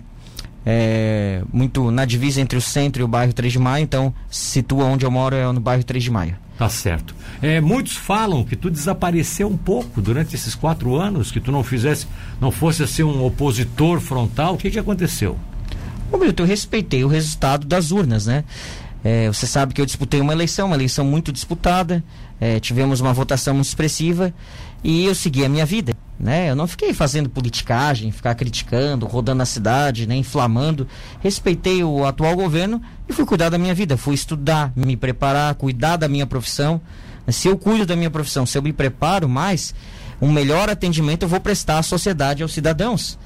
é 0.64 1.42
muito 1.52 1.90
na 1.90 2.04
divisa 2.04 2.40
entre 2.40 2.58
o 2.58 2.60
centro 2.60 3.02
e 3.02 3.04
o 3.04 3.08
bairro 3.08 3.32
3 3.32 3.52
de 3.52 3.58
Maio, 3.58 3.82
então 3.82 4.12
situa 4.30 4.84
onde 4.84 5.04
eu 5.06 5.10
moro 5.10 5.34
é 5.34 5.50
no 5.52 5.60
bairro 5.60 5.84
3 5.84 6.04
de 6.04 6.10
Maio. 6.10 6.36
Tá 6.58 6.68
certo. 6.68 7.14
É, 7.40 7.60
muitos 7.60 7.96
falam 7.96 8.42
que 8.42 8.56
tu 8.56 8.68
desapareceu 8.68 9.48
um 9.48 9.56
pouco 9.56 10.02
durante 10.02 10.34
esses 10.34 10.56
quatro 10.56 10.96
anos, 10.96 11.30
que 11.30 11.40
tu 11.40 11.52
não 11.52 11.62
fizesse, 11.62 12.06
não 12.40 12.50
fosse 12.50 12.86
ser 12.88 13.04
um 13.04 13.24
opositor 13.24 14.00
frontal. 14.00 14.54
O 14.54 14.58
que 14.58 14.68
que 14.68 14.78
aconteceu? 14.78 15.38
Ô, 16.10 16.18
Milton, 16.18 16.42
eu 16.42 16.46
respeitei 16.48 17.04
o 17.04 17.08
resultado 17.08 17.64
das 17.64 17.92
urnas, 17.92 18.26
né? 18.26 18.44
É, 19.04 19.28
você 19.28 19.46
sabe 19.46 19.72
que 19.72 19.80
eu 19.80 19.86
disputei 19.86 20.20
uma 20.20 20.32
eleição, 20.32 20.66
uma 20.66 20.74
eleição 20.74 21.04
muito 21.04 21.32
disputada, 21.32 22.02
é, 22.40 22.58
tivemos 22.58 23.00
uma 23.00 23.12
votação 23.12 23.54
muito 23.54 23.66
expressiva 23.66 24.34
e 24.82 25.06
eu 25.06 25.14
segui 25.14 25.44
a 25.44 25.48
minha 25.48 25.66
vida, 25.66 25.96
né? 26.18 26.50
Eu 26.50 26.54
não 26.54 26.66
fiquei 26.66 26.92
fazendo 26.94 27.28
politicagem, 27.28 28.12
ficar 28.12 28.34
criticando, 28.34 29.06
rodando 29.06 29.42
a 29.42 29.46
cidade, 29.46 30.06
né? 30.06 30.16
Inflamando. 30.16 30.86
Respeitei 31.20 31.82
o 31.82 32.04
atual 32.04 32.36
governo 32.36 32.80
e 33.08 33.12
fui 33.12 33.24
cuidar 33.24 33.48
da 33.48 33.58
minha 33.58 33.74
vida, 33.74 33.96
fui 33.96 34.14
estudar, 34.14 34.72
me 34.76 34.96
preparar, 34.96 35.54
cuidar 35.54 35.96
da 35.96 36.08
minha 36.08 36.26
profissão. 36.26 36.80
Se 37.28 37.48
eu 37.48 37.58
cuido 37.58 37.84
da 37.84 37.96
minha 37.96 38.10
profissão, 38.10 38.46
se 38.46 38.56
eu 38.56 38.62
me 38.62 38.72
preparo 38.72 39.28
mais, 39.28 39.74
um 40.20 40.30
melhor 40.30 40.70
atendimento 40.70 41.24
eu 41.24 41.28
vou 41.28 41.40
prestar 41.40 41.78
à 41.78 41.82
sociedade, 41.82 42.42
aos 42.42 42.52
cidadãos. 42.52 43.18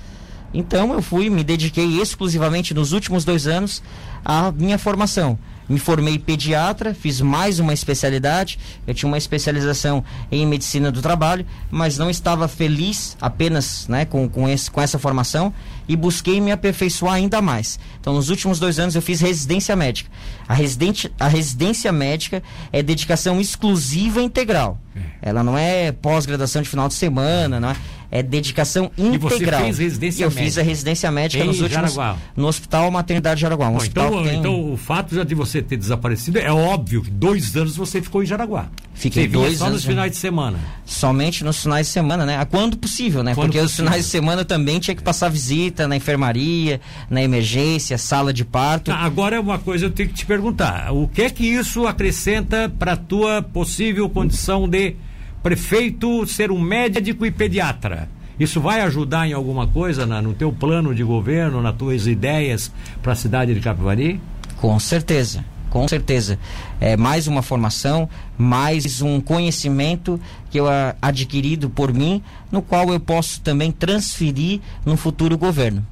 Então 0.52 0.92
eu 0.92 1.02
fui, 1.02 1.30
me 1.30 1.42
dediquei 1.42 2.00
exclusivamente 2.00 2.74
nos 2.74 2.92
últimos 2.92 3.24
dois 3.24 3.46
anos 3.46 3.82
à 4.24 4.52
minha 4.52 4.78
formação. 4.78 5.38
Me 5.68 5.78
formei 5.78 6.18
pediatra, 6.18 6.92
fiz 6.92 7.20
mais 7.20 7.58
uma 7.58 7.72
especialidade. 7.72 8.58
Eu 8.86 8.92
tinha 8.92 9.08
uma 9.08 9.16
especialização 9.16 10.04
em 10.30 10.46
medicina 10.46 10.90
do 10.90 11.00
trabalho, 11.00 11.46
mas 11.70 11.96
não 11.96 12.10
estava 12.10 12.48
feliz 12.48 13.16
apenas 13.20 13.86
né, 13.88 14.04
com, 14.04 14.28
com, 14.28 14.48
esse, 14.48 14.70
com 14.70 14.80
essa 14.80 14.98
formação 14.98 15.54
e 15.88 15.96
busquei 15.96 16.40
me 16.40 16.52
aperfeiçoar 16.52 17.14
ainda 17.14 17.40
mais. 17.40 17.78
Então, 18.00 18.12
nos 18.12 18.28
últimos 18.28 18.58
dois 18.58 18.78
anos, 18.78 18.94
eu 18.94 19.02
fiz 19.02 19.20
residência 19.20 19.74
médica. 19.74 20.10
A, 20.48 20.54
residente, 20.54 21.12
a 21.18 21.28
residência 21.28 21.92
médica 21.92 22.42
é 22.72 22.82
dedicação 22.82 23.40
exclusiva 23.40 24.20
e 24.20 24.24
integral. 24.24 24.78
Ela 25.22 25.42
não 25.42 25.56
é 25.56 25.90
pós-graduação 25.92 26.60
de 26.60 26.68
final 26.68 26.88
de 26.88 26.94
semana, 26.94 27.58
não 27.58 27.70
é? 27.70 27.76
É 28.14 28.22
dedicação 28.22 28.90
E 28.98 29.16
você 29.16 29.37
integral. 29.37 29.62
fez 29.62 29.79
residência 29.79 30.22
eu 30.25 30.29
médica? 30.29 30.44
fiz 30.44 30.59
a 30.59 30.62
residência 30.62 31.11
médica 31.11 31.42
Em 31.42 31.46
nos 31.46 31.62
últimos 31.62 31.94
Jaraguá? 31.94 32.18
no 32.37 32.46
Hospital 32.46 32.90
Maternidade 32.90 33.40
Jaraguá, 33.40 33.70
um 33.70 33.79
Bom, 33.79 33.85
então, 33.85 34.22
tem... 34.22 34.38
então 34.38 34.72
o 34.75 34.77
fato 34.77 35.14
já 35.14 35.25
de 35.25 35.35
você 35.35 35.62
ter 35.62 35.79
desaparecido 35.79 36.38
é 36.38 36.53
óbvio 36.53 37.01
que 37.03 37.11
dois 37.11 37.57
anos 37.57 37.75
você 37.75 38.03
ficou 38.03 38.22
em 38.22 38.27
Jaraguá. 38.27 38.66
Fiquei 38.92 39.22
você 39.25 39.33
dois 39.33 39.59
só 39.59 39.64
anos 39.64 39.77
nos 39.77 39.85
finais 39.87 40.12
de 40.12 40.18
semana. 40.18 40.59
somente 40.85 41.42
nos 41.42 41.62
finais 41.62 41.87
de 41.87 41.92
semana, 41.94 42.27
né? 42.27 42.37
A 42.37 42.44
quando 42.44 42.77
possível, 42.77 43.22
né? 43.22 43.35
Quando 43.35 43.46
Porque 43.46 43.59
os 43.59 43.64
possível. 43.70 43.87
finais 43.87 44.05
de 44.05 44.11
semana 44.11 44.44
também 44.44 44.79
tinha 44.79 44.94
que 44.94 45.03
passar 45.03 45.31
visita 45.31 45.88
na 45.88 45.96
enfermaria, 45.96 46.81
na 47.09 47.22
emergência, 47.22 47.96
sala 47.96 48.31
de 48.31 48.44
parto. 48.44 48.90
Tá, 48.90 48.96
agora 48.98 49.37
é 49.37 49.40
uma 49.40 49.59
coisa 49.59 49.87
eu 49.87 49.90
tenho 49.90 50.11
que 50.11 50.14
te 50.16 50.27
perguntar. 50.27 50.92
O 50.92 51.09
que 51.09 51.22
é 51.22 51.31
que 51.31 51.46
isso 51.46 51.87
acrescenta 51.87 52.70
para 52.79 52.94
tua 52.94 53.40
possível 53.40 54.09
condição 54.11 54.68
de 54.68 54.94
prefeito 55.42 56.26
ser 56.26 56.50
um 56.50 56.61
médico 56.61 57.26
e 57.26 57.31
pediatra? 57.31 58.09
Isso 58.38 58.61
vai 58.61 58.81
ajudar 58.81 59.28
em 59.28 59.33
alguma 59.33 59.66
coisa 59.66 60.07
na- 60.07 60.22
no 60.22 60.33
teu 60.35 60.52
plano 60.52 60.94
de 60.94 61.02
governo, 61.05 61.61
nas 61.61 61.76
tuas 61.76 62.07
ideias 62.07 62.72
para 63.02 63.12
a 63.12 63.16
cidade 63.16 63.55
de 63.55 63.61
Capivari? 63.61 64.20
Com 64.57 64.78
certeza, 64.81 65.44
com 65.70 65.87
certeza. 65.87 66.38
É 66.81 66.96
mais 66.96 67.26
uma 67.26 67.42
formação, 67.42 68.09
mais 68.38 69.02
um 69.02 69.20
conhecimento 69.20 70.18
que 70.50 70.59
eu 70.59 70.66
adquirido 71.00 71.68
por 71.68 71.92
mim, 71.92 72.22
no 72.50 72.62
qual 72.62 72.90
eu 72.92 72.98
posso 73.00 73.40
também 73.40 73.70
transferir 73.70 74.61
no 74.85 74.96
futuro 74.96 75.37
governo. 75.37 75.87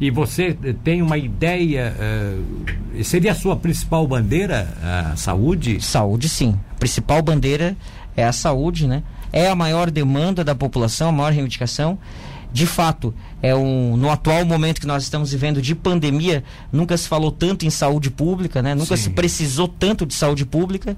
E 0.00 0.10
você 0.10 0.56
eh, 0.64 0.74
tem 0.82 1.00
uma 1.00 1.16
ideia, 1.16 1.94
eh, 1.98 3.02
seria 3.04 3.32
a 3.32 3.34
sua 3.34 3.54
principal 3.56 4.06
bandeira 4.06 4.68
a 4.82 5.16
saúde? 5.16 5.80
Saúde, 5.80 6.28
sim. 6.28 6.58
A 6.72 6.78
principal 6.78 7.22
bandeira 7.22 7.76
é 8.16 8.24
a 8.24 8.32
saúde, 8.32 8.86
né? 8.86 9.02
É 9.32 9.48
a 9.48 9.54
maior 9.54 9.90
demanda 9.90 10.44
da 10.44 10.54
população, 10.54 11.08
a 11.08 11.12
maior 11.12 11.32
reivindicação. 11.32 11.98
De 12.52 12.66
fato, 12.66 13.14
é 13.40 13.54
um, 13.54 13.96
no 13.96 14.10
atual 14.10 14.44
momento 14.44 14.78
que 14.78 14.86
nós 14.86 15.02
estamos 15.04 15.32
vivendo 15.32 15.62
de 15.62 15.74
pandemia, 15.74 16.44
nunca 16.70 16.96
se 16.98 17.08
falou 17.08 17.32
tanto 17.32 17.64
em 17.64 17.70
saúde 17.70 18.10
pública, 18.10 18.60
né? 18.60 18.74
Nunca 18.74 18.94
Sim. 18.94 19.04
se 19.04 19.10
precisou 19.10 19.66
tanto 19.66 20.04
de 20.04 20.12
saúde 20.12 20.44
pública. 20.44 20.94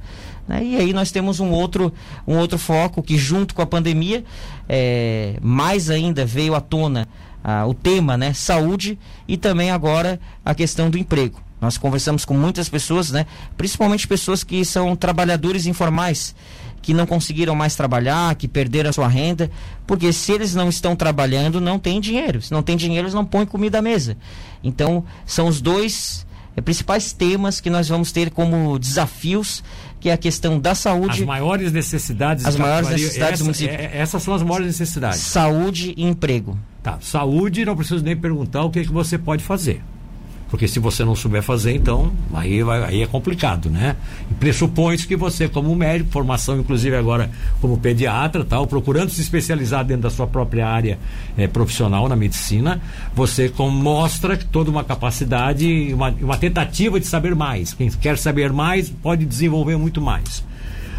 né? 0.49 0.65
E 0.65 0.77
aí 0.77 0.93
nós 0.93 1.13
temos 1.13 1.39
um 1.39 1.51
outro, 1.51 1.93
um 2.27 2.37
outro 2.39 2.59
foco 2.59 3.01
que, 3.03 3.17
junto 3.17 3.55
com 3.55 3.63
a 3.63 3.67
pandemia, 3.67 4.25
é, 4.69 5.37
mais 5.41 5.91
ainda 5.91 6.27
veio 6.27 6.57
à 6.57 6.61
tona 6.61 7.07
ah, 7.45 7.67
o 7.67 7.73
tema, 7.73 8.17
né? 8.17 8.33
Saúde 8.33 8.99
e 9.29 9.37
também 9.37 9.71
agora 9.71 10.19
a 10.45 10.55
questão 10.55 10.91
do 10.91 10.99
emprego. 10.99 11.41
Nós 11.61 11.79
conversamos 11.79 12.25
com 12.25 12.35
muitas 12.35 12.69
pessoas, 12.69 13.11
né? 13.11 13.27
Principalmente 13.57 14.09
pessoas 14.09 14.43
que 14.43 14.65
são 14.65 14.95
trabalhadores 14.97 15.67
informais, 15.67 16.35
que 16.85 16.93
não 16.93 17.07
conseguiram 17.07 17.55
mais 17.55 17.75
trabalhar, 17.75 18.35
que 18.35 18.47
perderam 18.47 18.91
a 18.91 18.93
sua 18.93 19.09
renda, 19.09 19.51
porque 19.87 20.13
se 20.13 20.31
eles 20.33 20.55
não 20.55 20.69
estão 20.69 20.95
trabalhando, 20.95 21.59
não 21.59 21.79
tem 21.79 21.99
dinheiro. 21.99 22.43
Se 22.43 22.53
não 22.53 22.63
tem 22.63 22.77
dinheiro, 22.77 23.07
eles 23.07 23.15
não 23.15 23.25
põem 23.25 23.47
comida 23.47 23.79
à 23.79 23.83
mesa. 23.83 24.19
Então, 24.63 25.03
são 25.25 25.49
os 25.49 25.63
dois 25.63 26.27
é, 26.55 26.61
principais 26.61 27.11
temas 27.11 27.59
que 27.59 27.71
nós 27.71 27.89
vamos 27.89 28.13
ter 28.13 28.31
como 28.31 28.79
desafios, 28.79 29.65
que 29.99 30.11
é 30.11 30.13
a 30.13 30.19
questão 30.19 30.61
da 30.61 30.75
saúde. 30.75 31.21
As 31.21 31.27
maiores 31.27 31.73
necessidades. 31.73 32.45
As 32.45 32.55
maiores 32.55 32.91
necessidades 32.91 33.33
essa, 33.33 33.43
do 33.43 33.47
município. 33.47 33.75
É, 33.75 33.91
essas 33.97 34.23
são 34.23 34.35
as 34.35 34.43
maiores 34.43 34.67
necessidades. 34.67 35.21
Saúde 35.21 35.95
e 35.97 36.05
emprego. 36.05 36.59
Tá, 36.83 36.99
saúde, 37.01 37.65
não 37.65 37.75
preciso 37.75 38.05
nem 38.05 38.15
perguntar 38.15 38.63
o 38.63 38.71
que, 38.71 38.81
é 38.81 38.83
que 38.83 38.93
você 38.93 39.17
pode 39.17 39.43
fazer. 39.43 39.83
Porque 40.49 40.69
se 40.69 40.79
você 40.79 41.05
não 41.05 41.17
souber 41.17 41.43
fazer, 41.43 41.75
então 41.75 42.13
aí, 42.33 42.63
vai, 42.63 42.83
aí 42.85 43.03
é 43.03 43.07
complicado, 43.07 43.69
né? 43.69 43.97
E 44.31 44.35
pressupõe-se 44.35 45.07
que 45.07 45.17
você, 45.17 45.49
como 45.49 45.75
médico, 45.75 46.11
formação 46.11 46.59
inclusive 46.59 46.95
agora 46.97 47.31
como 47.61 47.77
pediatra, 47.79 48.45
tal, 48.45 48.67
procurando 48.67 49.11
se 49.11 49.21
especializar 49.21 49.85
dentro 49.85 50.03
da 50.03 50.11
sua 50.11 50.27
própria 50.27 50.69
área 50.69 50.99
eh, 51.37 51.49
profissional 51.49 52.09
na 52.09 52.15
medicina, 52.15 52.81
você 53.15 53.49
com, 53.49 53.69
mostra 53.69 54.37
toda 54.37 54.71
uma 54.71 54.85
capacidade, 54.85 55.93
uma, 55.93 56.11
uma 56.11 56.37
tentativa 56.37 57.01
de 57.01 57.07
saber 57.07 57.35
mais. 57.35 57.73
Quem 57.73 57.91
quer 57.91 58.17
saber 58.19 58.53
mais 58.53 58.89
pode 58.89 59.25
desenvolver 59.25 59.77
muito 59.77 60.01
mais. 60.01 60.45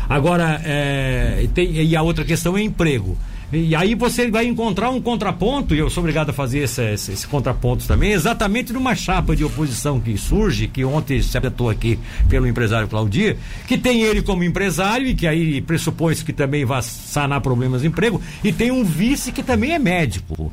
Agora, 0.10 0.62
eh, 0.64 1.48
tem, 1.54 1.72
e 1.72 1.96
a 1.96 2.02
outra 2.02 2.26
questão 2.26 2.58
é 2.58 2.62
emprego. 2.62 3.18
E 3.54 3.76
aí 3.76 3.94
você 3.94 4.30
vai 4.30 4.46
encontrar 4.46 4.90
um 4.90 5.00
contraponto, 5.00 5.76
e 5.76 5.80
eu 5.80 5.90
sou 5.90 6.02
obrigado 6.02 6.32
a 6.32 6.34
fazer 6.34 6.60
esse, 6.60 6.82
esse, 6.94 7.12
esse 7.12 7.28
contraponto 7.28 7.88
também, 7.88 8.12
exatamente 8.12 8.74
numa 8.74 8.96
chapa 8.96 9.36
de 9.36 9.44
oposição 9.44 10.00
que 10.00 10.18
surge, 10.18 10.68
que 10.68 10.84
ontem 10.84 11.22
se 11.22 11.38
apresentou 11.38 11.70
aqui 11.70 12.00
pelo 12.28 12.48
empresário 12.48 12.88
Claudir, 12.88 13.38
que 13.68 13.78
tem 13.78 14.02
ele 14.02 14.22
como 14.22 14.44
empresário, 14.44 15.08
e 15.08 15.14
que 15.14 15.28
aí 15.28 15.62
pressupõe 15.62 16.16
que 16.16 16.34
também 16.34 16.66
vai 16.66 16.82
sanar 16.82 17.42
problemas 17.42 17.82
de 17.82 17.88
emprego, 17.88 18.22
e 18.44 18.52
tem 18.52 18.72
um 18.72 18.84
vice 18.84 19.32
que 19.32 19.44
também 19.44 19.74
é 19.74 19.80
médico, 19.80 20.52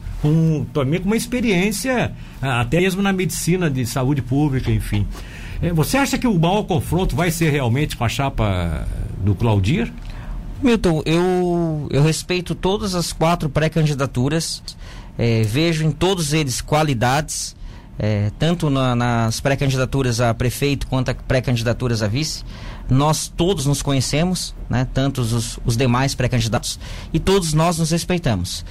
também 0.73 1.01
com 1.01 1.07
uma 1.07 1.17
experiência, 1.17 2.13
até 2.41 2.81
mesmo 2.81 3.03
na 3.03 3.13
medicina 3.13 3.71
de 3.71 3.87
saúde 3.87 4.21
pública, 4.21 4.71
enfim. 4.71 5.07
É, 5.63 5.73
você 5.73 5.97
acha 5.97 6.19
que 6.19 6.27
o 6.27 6.39
maior 6.39 6.65
confronto 6.65 7.15
vai 7.15 7.31
ser 7.31 7.51
realmente 7.51 7.97
com 7.97 8.05
a 8.05 8.09
chapa 8.09 8.87
do 9.19 9.35
Claudir? 9.35 9.93
Milton, 10.63 11.03
eu, 11.05 11.89
eu 11.91 12.03
respeito 12.03 12.55
todas 12.55 12.95
as 12.95 13.13
quatro 13.13 13.49
pré-candidaturas, 13.49 14.63
é, 15.19 15.43
vejo 15.43 15.85
em 15.85 15.91
todos 15.91 16.33
eles 16.33 16.61
qualidades, 16.61 17.57
é, 17.99 18.31
tanto 18.39 18.71
na, 18.71 18.95
nas 18.95 19.41
pré-candidaturas 19.41 20.21
a 20.21 20.33
prefeito 20.33 20.87
quanto 20.87 21.11
a 21.11 21.15
pré-candidaturas 21.15 22.03
a 22.03 22.09
vice. 22.09 22.45
Nós 22.89 23.29
todos 23.29 23.67
nos 23.67 23.83
conhecemos, 23.83 24.55
né, 24.69 24.87
tanto 24.93 25.21
os, 25.21 25.59
os 25.65 25.77
demais 25.77 26.15
pré-candidatos, 26.15 26.79
e 27.13 27.19
todos 27.19 27.53
nós 27.53 27.79
nos 27.79 27.91
respeitamos. 27.91 28.65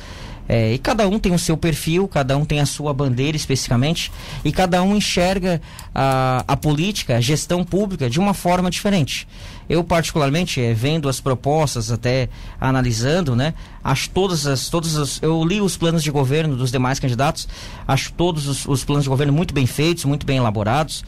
É, 0.52 0.74
e 0.74 0.78
cada 0.78 1.08
um 1.08 1.18
tem 1.18 1.34
o 1.34 1.40
seu 1.40 1.56
perfil, 1.56 2.10
cada 2.10 2.38
um 2.38 2.44
tem 2.44 2.60
a 2.60 2.66
sua 2.66 2.94
bandeira 2.94 3.38
especificamente, 3.38 4.12
e 4.44 4.52
cada 4.52 4.84
um 4.84 4.98
enxerga 4.98 5.62
a, 5.96 6.44
a 6.46 6.58
política, 6.58 7.16
a 7.16 7.22
gestão 7.22 7.64
pública 7.64 8.10
de 8.10 8.20
uma 8.20 8.34
forma 8.34 8.70
diferente. 8.70 9.26
Eu, 9.70 9.82
particularmente, 9.82 10.60
é, 10.60 10.74
vendo 10.74 11.08
as 11.08 11.22
propostas, 11.22 11.90
até 11.90 12.28
analisando, 12.60 13.34
né, 13.34 13.54
acho 13.82 14.10
todas 14.10 14.46
as, 14.46 14.68
todas 14.68 14.98
as. 14.98 15.22
Eu 15.22 15.42
li 15.46 15.62
os 15.62 15.78
planos 15.78 16.04
de 16.04 16.12
governo 16.12 16.54
dos 16.58 16.70
demais 16.70 17.00
candidatos, 17.00 17.48
acho 17.88 18.12
todos 18.12 18.46
os, 18.46 18.68
os 18.68 18.84
planos 18.84 19.06
de 19.06 19.10
governo 19.10 19.32
muito 19.32 19.54
bem 19.54 19.66
feitos, 19.66 20.04
muito 20.04 20.26
bem 20.26 20.36
elaborados, 20.36 21.06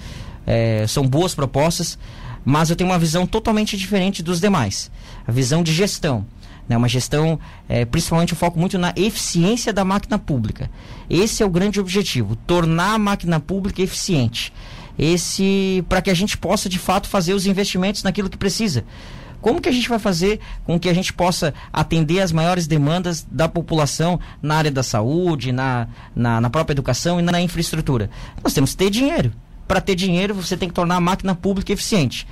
é, 0.47 0.85
são 0.87 1.05
boas 1.05 1.35
propostas, 1.35 1.99
mas 2.45 2.69
eu 2.69 2.77
tenho 2.77 2.89
uma 2.89 2.97
visão 2.97 3.27
totalmente 3.27 3.75
diferente 3.75 4.23
dos 4.23 4.39
demais 4.39 4.89
a 5.27 5.31
visão 5.33 5.63
de 5.63 5.73
gestão 5.73 6.25
né? 6.67 6.77
Uma 6.77 6.87
gestão, 6.87 7.39
é, 7.67 7.85
principalmente 7.85 8.33
eu 8.33 8.37
foco 8.37 8.59
muito 8.59 8.77
na 8.77 8.93
eficiência 8.95 9.73
da 9.73 9.83
máquina 9.83 10.17
pública. 10.17 10.69
Esse 11.09 11.43
é 11.43 11.45
o 11.45 11.49
grande 11.49 11.79
objetivo, 11.79 12.35
tornar 12.35 12.93
a 12.93 12.99
máquina 12.99 13.39
pública 13.39 13.81
eficiente. 13.81 14.53
Esse 14.97 15.83
para 15.89 16.01
que 16.01 16.09
a 16.09 16.13
gente 16.13 16.37
possa 16.37 16.69
de 16.69 16.77
fato 16.77 17.07
fazer 17.07 17.33
os 17.33 17.45
investimentos 17.45 18.03
naquilo 18.03 18.29
que 18.29 18.37
precisa. 18.37 18.85
Como 19.41 19.59
que 19.59 19.67
a 19.67 19.73
gente 19.73 19.89
vai 19.89 19.99
fazer 19.99 20.39
com 20.63 20.79
que 20.79 20.87
a 20.87 20.93
gente 20.93 21.11
possa 21.11 21.53
atender 21.71 22.21
as 22.21 22.31
maiores 22.31 22.65
demandas 22.65 23.27
da 23.29 23.49
população 23.49 24.17
na 24.41 24.55
área 24.55 24.71
da 24.71 24.81
saúde, 24.81 25.51
na, 25.51 25.87
na, 26.15 26.39
na 26.39 26.49
própria 26.49 26.73
educação 26.73 27.19
e 27.19 27.23
na 27.23 27.41
infraestrutura? 27.41 28.09
Nós 28.41 28.53
temos 28.53 28.71
que 28.71 28.77
ter 28.77 28.89
dinheiro. 28.89 29.33
Para 29.67 29.81
ter 29.81 29.95
dinheiro, 29.95 30.33
você 30.33 30.55
tem 30.55 30.69
que 30.69 30.73
tornar 30.73 30.95
a 30.95 31.01
máquina 31.01 31.35
pública 31.35 31.73
eficiente. 31.73 32.25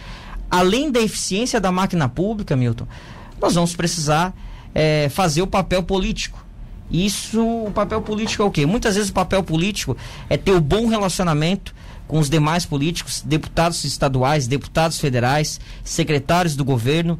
Além 0.49 0.89
da 0.89 1.01
eficiência 1.01 1.59
da 1.59 1.69
máquina 1.69 2.07
pública, 2.07 2.55
Milton, 2.55 2.87
nós 3.41 3.55
vamos 3.55 3.75
precisar 3.75 4.33
é, 4.73 5.09
fazer 5.09 5.41
o 5.41 5.47
papel 5.47 5.83
político. 5.83 6.45
Isso, 6.89 7.41
o 7.41 7.71
papel 7.71 8.01
político 8.01 8.43
é 8.43 8.45
o 8.45 8.51
quê? 8.51 8.65
Muitas 8.65 8.95
vezes 8.95 9.09
o 9.09 9.13
papel 9.13 9.41
político 9.43 9.95
é 10.29 10.37
ter 10.37 10.51
o 10.51 10.59
bom 10.61 10.87
relacionamento 10.87 11.73
com 12.07 12.19
os 12.19 12.29
demais 12.29 12.65
políticos, 12.65 13.23
deputados 13.25 13.85
estaduais, 13.85 14.45
deputados 14.45 14.99
federais, 14.99 15.61
secretários 15.83 16.57
do 16.57 16.65
governo, 16.65 17.17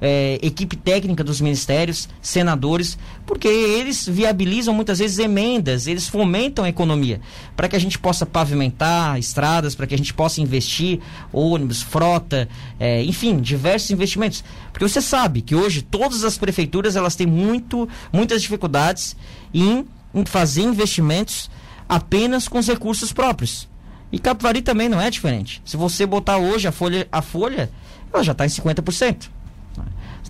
é, 0.00 0.38
equipe 0.42 0.76
técnica 0.76 1.22
dos 1.22 1.40
ministérios, 1.40 2.08
senadores, 2.22 2.98
porque 3.26 3.48
eles 3.48 4.08
viabilizam 4.08 4.72
muitas 4.72 4.98
vezes 4.98 5.18
emendas, 5.18 5.86
eles 5.86 6.08
fomentam 6.08 6.64
a 6.64 6.68
economia, 6.68 7.20
para 7.54 7.68
que 7.68 7.76
a 7.76 7.78
gente 7.78 7.98
possa 7.98 8.24
pavimentar 8.24 9.18
estradas, 9.18 9.74
para 9.74 9.86
que 9.86 9.94
a 9.94 9.98
gente 9.98 10.14
possa 10.14 10.40
investir 10.40 11.00
ônibus, 11.32 11.82
frota, 11.82 12.48
é, 12.78 13.02
enfim, 13.04 13.40
diversos 13.40 13.90
investimentos. 13.90 14.42
Porque 14.72 14.86
você 14.86 15.00
sabe 15.00 15.42
que 15.42 15.54
hoje 15.54 15.82
todas 15.82 16.24
as 16.24 16.38
prefeituras 16.38 16.96
elas 16.96 17.14
têm 17.14 17.26
muito, 17.26 17.88
muitas 18.12 18.40
dificuldades 18.40 19.16
em, 19.52 19.84
em 20.14 20.24
fazer 20.24 20.62
investimentos 20.62 21.50
apenas 21.88 22.48
com 22.48 22.58
os 22.58 22.66
recursos 22.66 23.12
próprios. 23.12 23.68
E 24.12 24.18
Capivari 24.18 24.62
também 24.62 24.88
não 24.88 25.00
é 25.00 25.10
diferente. 25.10 25.62
Se 25.64 25.76
você 25.76 26.04
botar 26.04 26.38
hoje 26.38 26.66
a 26.66 26.72
folha, 26.72 27.06
a 27.12 27.22
folha, 27.22 27.70
ela 28.12 28.22
já 28.22 28.32
está 28.32 28.44
em 28.44 28.48
50%. 28.48 29.28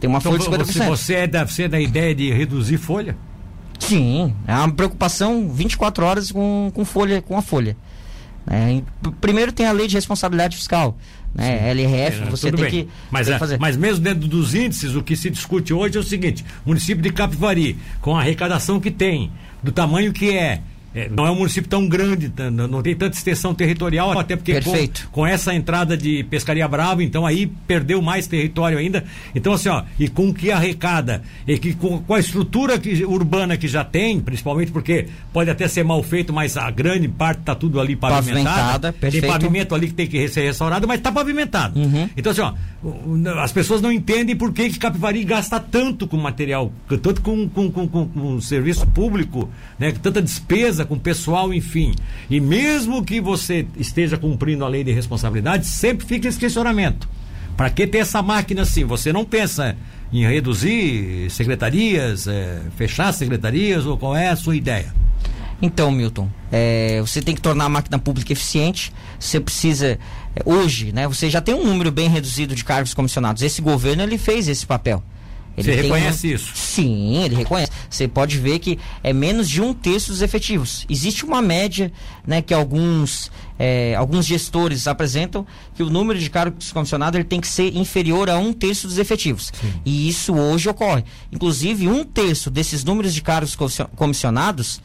Tem 0.01 0.09
uma 0.09 0.19
então, 0.19 0.33
folha 0.33 0.59
de 0.59 0.65
50%. 0.65 0.73
Você, 0.73 0.87
você, 0.87 1.15
é 1.15 1.27
da, 1.27 1.45
você 1.45 1.63
é 1.65 1.69
da 1.69 1.81
ideia 1.81 2.15
de 2.15 2.33
reduzir 2.33 2.79
folha? 2.79 3.17
Sim, 3.79 4.35
é 4.47 4.55
uma 4.55 4.71
preocupação 4.73 5.49
24 5.49 6.05
horas 6.05 6.33
com, 6.33 6.71
com 6.75 6.85
folha, 6.85 7.23
com 7.23 7.37
a 7.37 7.43
folha. 7.43 7.77
É, 8.47 8.83
primeiro 9.21 9.53
tem 9.53 9.67
a 9.67 9.73
lei 9.73 9.87
de 9.87 9.95
responsabilidade 9.95 10.57
fiscal. 10.57 10.97
Né? 11.35 11.71
LRF, 11.71 12.23
é, 12.23 12.25
você 12.27 12.51
tem 12.51 12.61
bem. 12.63 12.71
que, 12.71 12.89
mas, 13.11 13.27
tem 13.27 13.35
que 13.35 13.39
fazer. 13.39 13.59
Mas 13.59 13.77
mesmo 13.77 14.03
dentro 14.03 14.27
dos 14.27 14.55
índices, 14.55 14.97
o 14.97 15.03
que 15.03 15.15
se 15.15 15.31
discute 15.31 15.73
hoje 15.73 15.97
é 15.97 16.01
o 16.01 16.03
seguinte: 16.03 16.45
município 16.65 17.03
de 17.03 17.13
Capivari, 17.13 17.79
com 18.01 18.17
a 18.17 18.21
arrecadação 18.21 18.81
que 18.81 18.91
tem, 18.91 19.31
do 19.63 19.71
tamanho 19.71 20.13
que 20.13 20.37
é, 20.37 20.63
é, 20.95 21.09
não 21.09 21.25
é 21.25 21.31
um 21.31 21.37
município 21.37 21.71
tão 21.71 21.89
grande, 21.89 22.33
não 22.51 22.83
tem 22.83 22.97
tanta 22.97 23.17
extensão 23.17 23.55
territorial, 23.55 24.19
até 24.19 24.35
porque 24.35 24.61
com, 24.61 24.75
com, 25.13 25.27
essa 25.27 25.55
entrada 25.55 25.97
de 25.97 26.25
pescaria 26.25 26.67
brava, 26.67 27.05
então 27.05 27.25
aí 27.25 27.47
perdeu 27.47 28.03
mais 28.03 28.27
território 28.27 28.77
ainda. 28.77 29.05
Então, 29.35 29.53
assim, 29.53 29.69
ó, 29.69 29.85
e 29.99 30.09
com 30.09 30.35
que 30.35 30.51
arrecada, 30.51 31.23
e 31.47 31.59
que, 31.59 31.75
com, 31.75 32.01
com 32.03 32.15
a 32.15 32.19
estrutura 32.19 32.77
que, 32.77 33.05
urbana 33.05 33.57
que 33.57 33.69
já 33.69 33.85
tem, 33.85 34.21
principalmente 34.21 34.73
porque 34.73 35.07
pode 35.33 35.49
até 35.49 35.69
ser 35.69 35.85
mal 35.85 36.03
feito, 36.03 36.33
mas 36.33 36.57
a 36.57 36.69
grande 36.73 37.07
parte 37.07 37.41
está 37.41 37.55
tudo 37.55 37.79
ali 37.79 37.95
pavimentada. 37.95 38.93
Tem 38.93 39.21
pavimento 39.21 39.75
ali 39.75 39.87
que 39.87 39.95
tem 39.95 40.09
que 40.09 40.29
ser 40.29 40.43
restaurado, 40.43 40.89
mas 40.89 40.99
está 40.99 41.13
pavimentado. 41.13 41.79
Uhum. 41.79 42.09
Então, 42.17 42.33
assim, 42.33 42.41
ó, 42.41 42.53
as 43.41 43.53
pessoas 43.53 43.81
não 43.81 43.93
entendem 43.93 44.35
por 44.35 44.53
que, 44.53 44.69
que 44.71 44.79
Capivari 44.79 45.23
gasta 45.23 45.61
tanto 45.61 46.09
com 46.09 46.17
material, 46.17 46.73
tanto 47.03 47.21
com, 47.23 47.49
com, 47.49 47.71
com, 47.71 47.87
com, 47.87 48.07
com 48.09 48.41
serviço 48.41 48.87
público, 48.89 49.49
né, 49.79 49.93
tanta 50.03 50.21
despesa 50.21 50.80
com 50.85 50.99
pessoal, 50.99 51.53
enfim. 51.53 51.95
E 52.29 52.41
mesmo 52.41 53.05
que 53.05 53.21
você 53.21 53.67
esteja 53.77 54.17
cumprindo 54.17 54.65
a 54.65 54.69
lei 54.69 54.85
de 54.85 54.93
responsabilidade, 54.93 55.67
sempre 55.67 56.07
fica 56.07 56.29
esse 56.29 56.39
questionamento. 56.39 57.09
Para 57.57 57.71
que 57.71 57.87
ter 57.87 57.99
essa 57.99 58.23
máquina 58.23 58.63
assim? 58.63 58.85
Você 58.85 59.13
não 59.13 59.25
pensa 59.25 59.77
em 60.13 60.27
reduzir 60.27 61.29
secretarias, 61.31 62.27
é, 62.27 62.61
fechar 62.77 63.13
secretarias, 63.13 63.87
ou 63.87 63.97
qual 63.97 64.17
é 64.17 64.29
a 64.29 64.37
sua 64.37 64.57
ideia? 64.57 64.93
Então, 65.63 65.91
Milton, 65.91 66.29
é, 66.51 67.01
você 67.01 67.21
tem 67.21 67.35
que 67.35 67.41
tornar 67.41 67.67
a 67.67 67.69
máquina 67.69 67.99
pública 67.99 68.33
eficiente. 68.33 68.93
Você 69.19 69.39
precisa 69.39 69.99
é, 70.35 70.43
hoje, 70.45 70.91
né? 70.91 71.07
Você 71.07 71.29
já 71.29 71.41
tem 71.41 71.55
um 71.55 71.65
número 71.65 71.93
bem 71.93 72.09
reduzido 72.09 72.55
de 72.55 72.65
cargos 72.65 72.95
comissionados. 72.95 73.43
Esse 73.43 73.61
governo 73.61 74.03
ele 74.03 74.17
fez 74.17 74.49
esse 74.49 74.67
papel. 74.67 75.03
Ele 75.57 75.75
Você 75.75 75.83
reconhece 75.83 76.27
um... 76.29 76.35
isso? 76.35 76.53
Sim, 76.55 77.23
ele 77.23 77.37
reconhece. 77.37 77.73
Você 77.89 78.09
pode 78.09 78.39
ver 78.39 78.59
que 78.59 78.79
é 79.03 79.13
menos 79.13 79.49
de 79.49 79.61
um 79.61 79.75
terço 79.75 80.11
dos 80.11 80.23
efetivos. 80.23 80.87
Existe 80.89 81.25
uma 81.25 81.43
média, 81.43 81.93
né, 82.27 82.41
que 82.41 82.55
alguns, 82.55 83.31
é, 83.59 83.95
alguns 83.95 84.27
gestores 84.27 84.87
apresentam 84.87 85.47
que 85.75 85.83
o 85.83 85.91
número 85.91 86.19
de 86.19 86.31
cargos 86.31 86.73
comissionados 86.73 87.19
ele 87.19 87.29
tem 87.29 87.41
que 87.41 87.49
ser 87.49 87.77
inferior 87.77 88.31
a 88.31 88.39
um 88.39 88.53
terço 88.53 88.87
dos 88.87 88.99
efetivos. 88.99 89.53
Sim. 89.61 89.73
E 89.85 90.09
isso 90.09 90.35
hoje 90.35 90.69
ocorre. 90.69 91.05
Inclusive, 91.33 91.89
um 91.89 92.05
terço 92.05 92.51
desses 92.51 92.85
números 92.85 93.13
de 93.13 93.23
cargos 93.23 93.57
comissionados 93.97 94.81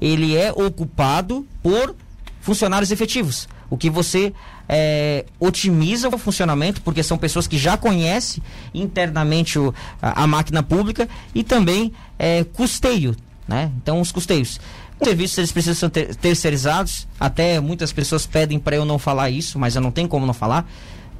ele 0.00 0.36
é 0.36 0.50
ocupado 0.50 1.46
por 1.62 1.94
funcionários 2.40 2.90
efetivos. 2.90 3.46
O 3.70 3.78
que 3.78 3.88
você 3.88 4.34
é, 4.68 5.24
otimiza 5.38 6.08
o 6.08 6.18
funcionamento, 6.18 6.82
porque 6.82 7.02
são 7.02 7.16
pessoas 7.16 7.46
que 7.46 7.56
já 7.56 7.76
conhecem 7.76 8.42
internamente 8.74 9.58
o, 9.58 9.72
a, 10.02 10.24
a, 10.24 10.26
máquina 10.26 10.62
pública 10.62 11.08
e 11.34 11.44
também 11.44 11.92
é, 12.18 12.44
custeio, 12.44 13.16
né? 13.46 13.70
Então, 13.80 14.00
os 14.00 14.12
custeios. 14.12 14.60
Os 15.00 15.08
serviços 15.08 15.38
eles 15.38 15.52
precisam 15.52 15.74
ser 15.74 15.90
ter 15.90 16.14
terceirizados. 16.16 17.08
Até 17.18 17.58
muitas 17.60 17.92
pessoas 17.92 18.26
pedem 18.26 18.58
para 18.58 18.76
eu 18.76 18.84
não 18.84 18.98
falar 18.98 19.30
isso, 19.30 19.58
mas 19.58 19.76
eu 19.76 19.80
não 19.80 19.90
tenho 19.90 20.08
como 20.08 20.26
não 20.26 20.34
falar 20.34 20.68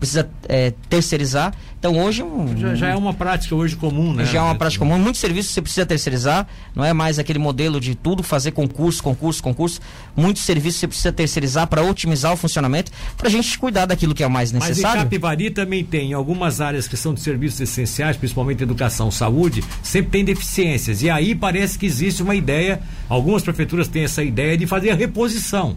precisa 0.01 0.29
é, 0.49 0.73
terceirizar. 0.89 1.53
Então 1.79 1.99
hoje 1.99 2.23
um, 2.23 2.57
já, 2.59 2.75
já, 2.75 2.89
é 2.89 2.97
uma 2.97 3.15
prática 3.15 3.55
hoje 3.55 3.77
comum, 3.77 4.13
né? 4.13 4.25
Já 4.25 4.41
é 4.41 4.43
uma 4.43 4.55
prática 4.55 4.85
comum. 4.85 4.99
Muitos 4.99 5.21
serviços 5.21 5.53
você 5.53 5.63
precisa 5.63 5.87
terceirizar. 5.87 6.47
Não 6.75 6.85
é 6.85 6.93
mais 6.93 7.19
aquele 7.19 7.39
modelo 7.39 7.79
de 7.79 7.95
tudo 7.95 8.23
fazer 8.23 8.51
concurso, 8.51 9.03
concurso, 9.03 9.43
concurso. 9.43 9.81
Muitos 10.17 10.43
serviços 10.43 10.81
você 10.81 10.89
precisa 10.89 11.13
terceirizar 11.13 11.67
para 11.67 11.83
otimizar 11.83 12.33
o 12.33 12.37
funcionamento, 12.37 12.91
para 13.17 13.29
a 13.29 13.31
gente 13.31 13.59
cuidar 13.59 13.87
daquilo 13.87 14.15
que 14.15 14.25
é 14.25 14.29
mais 14.29 14.53
necessário. 14.53 14.83
Mas 14.83 14.95
em 14.95 15.05
Capivari 15.05 15.51
também 15.51 15.85
tem 15.85 16.13
algumas 16.13 16.61
áreas 16.61 16.89
que 16.89 16.97
são 16.97 17.15
de 17.15 17.21
serviços 17.21 17.61
essenciais, 17.61 18.17
principalmente 18.17 18.63
educação, 18.63 19.11
saúde, 19.11 19.63
sempre 19.83 20.11
tem 20.11 20.25
deficiências. 20.25 21.03
E 21.03 21.11
aí 21.11 21.35
parece 21.35 21.79
que 21.79 21.87
existe 21.87 22.23
uma 22.23 22.35
ideia, 22.35 22.81
algumas 23.09 23.43
prefeituras 23.43 23.87
têm 23.87 24.05
essa 24.05 24.23
ideia 24.23 24.57
de 24.57 24.67
fazer 24.67 24.91
a 24.91 24.95
reposição 24.95 25.77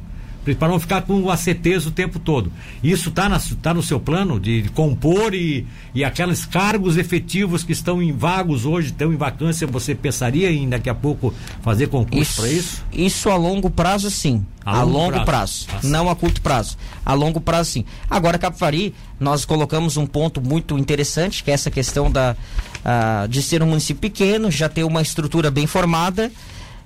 para 0.58 0.68
não 0.68 0.80
ficar 0.80 1.02
com 1.04 1.22
o 1.22 1.32
ACTs 1.32 1.86
o 1.86 1.92
tempo 1.92 2.20
todo. 2.20 2.52
Isso 2.84 3.10
está 3.10 3.30
tá 3.62 3.74
no 3.74 3.82
seu 3.82 4.00
plano 4.00 4.40
de, 4.40 4.64
de, 4.64 4.70
compor 4.70 5.34
e, 5.34 5.66
e 5.94 6.04
aqueles 6.04 6.46
cargos 6.46 6.98
efetivos 6.98 7.64
que 7.64 7.72
estão 7.72 8.02
em 8.02 8.12
vagos 8.12 8.66
hoje, 8.66 8.88
estão 8.88 9.14
em 9.14 9.16
vacância, 9.16 9.66
você 9.66 9.96
pensaria 9.96 10.52
em 10.52 10.68
daqui 10.68 10.90
a 10.90 10.96
pouco 10.96 11.34
fazer 11.62 11.88
concurso 11.88 12.42
para 12.42 12.50
isso? 12.50 12.84
Isso 12.92 13.30
a 13.30 13.36
longo 13.36 13.70
prazo 13.70 14.12
sim. 14.12 14.46
A, 14.66 14.80
a 14.80 14.84
longo, 14.84 15.12
longo, 15.12 15.26
prazo, 15.26 15.68
prazo. 15.68 15.90
não 15.90 16.10
a 16.10 16.16
curto 16.16 16.42
prazo. 16.42 16.78
A 17.06 17.14
longo 17.14 17.42
prazo 17.42 17.72
sim. 17.72 17.86
Agora, 18.10 18.38
Capivari, 18.38 18.96
nós 19.20 19.44
colocamos 19.44 19.98
um 19.98 20.06
ponto 20.06 20.42
muito 20.42 20.78
interessante, 20.78 21.44
que 21.44 21.52
é 21.52 21.54
essa 21.54 21.70
questão 21.70 22.10
da, 22.10 22.36
uh, 22.84 23.28
de 23.28 23.42
ser 23.42 23.62
um 23.62 23.68
município 23.68 24.02
pequeno, 24.02 24.50
já 24.50 24.70
ter 24.70 24.84
uma 24.84 25.02
estrutura 25.02 25.52
bem 25.52 25.68
formada, 25.68 26.32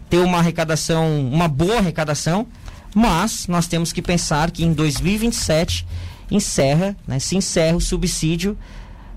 ter 0.09 0.17
uma 0.17 0.39
arrecadação, 0.39 1.21
uma 1.21 1.47
boa 1.47 1.77
arrecadação, 1.77 2.47
mas 2.95 3.47
nós 3.47 3.67
temos 3.67 3.91
que 3.93 4.01
pensar 4.01 4.51
que 4.51 4.63
em 4.63 4.73
2027 4.73 5.85
encerra, 6.29 6.95
né, 7.07 7.19
se 7.19 7.35
encerra 7.37 7.77
o 7.77 7.81
subsídio 7.81 8.57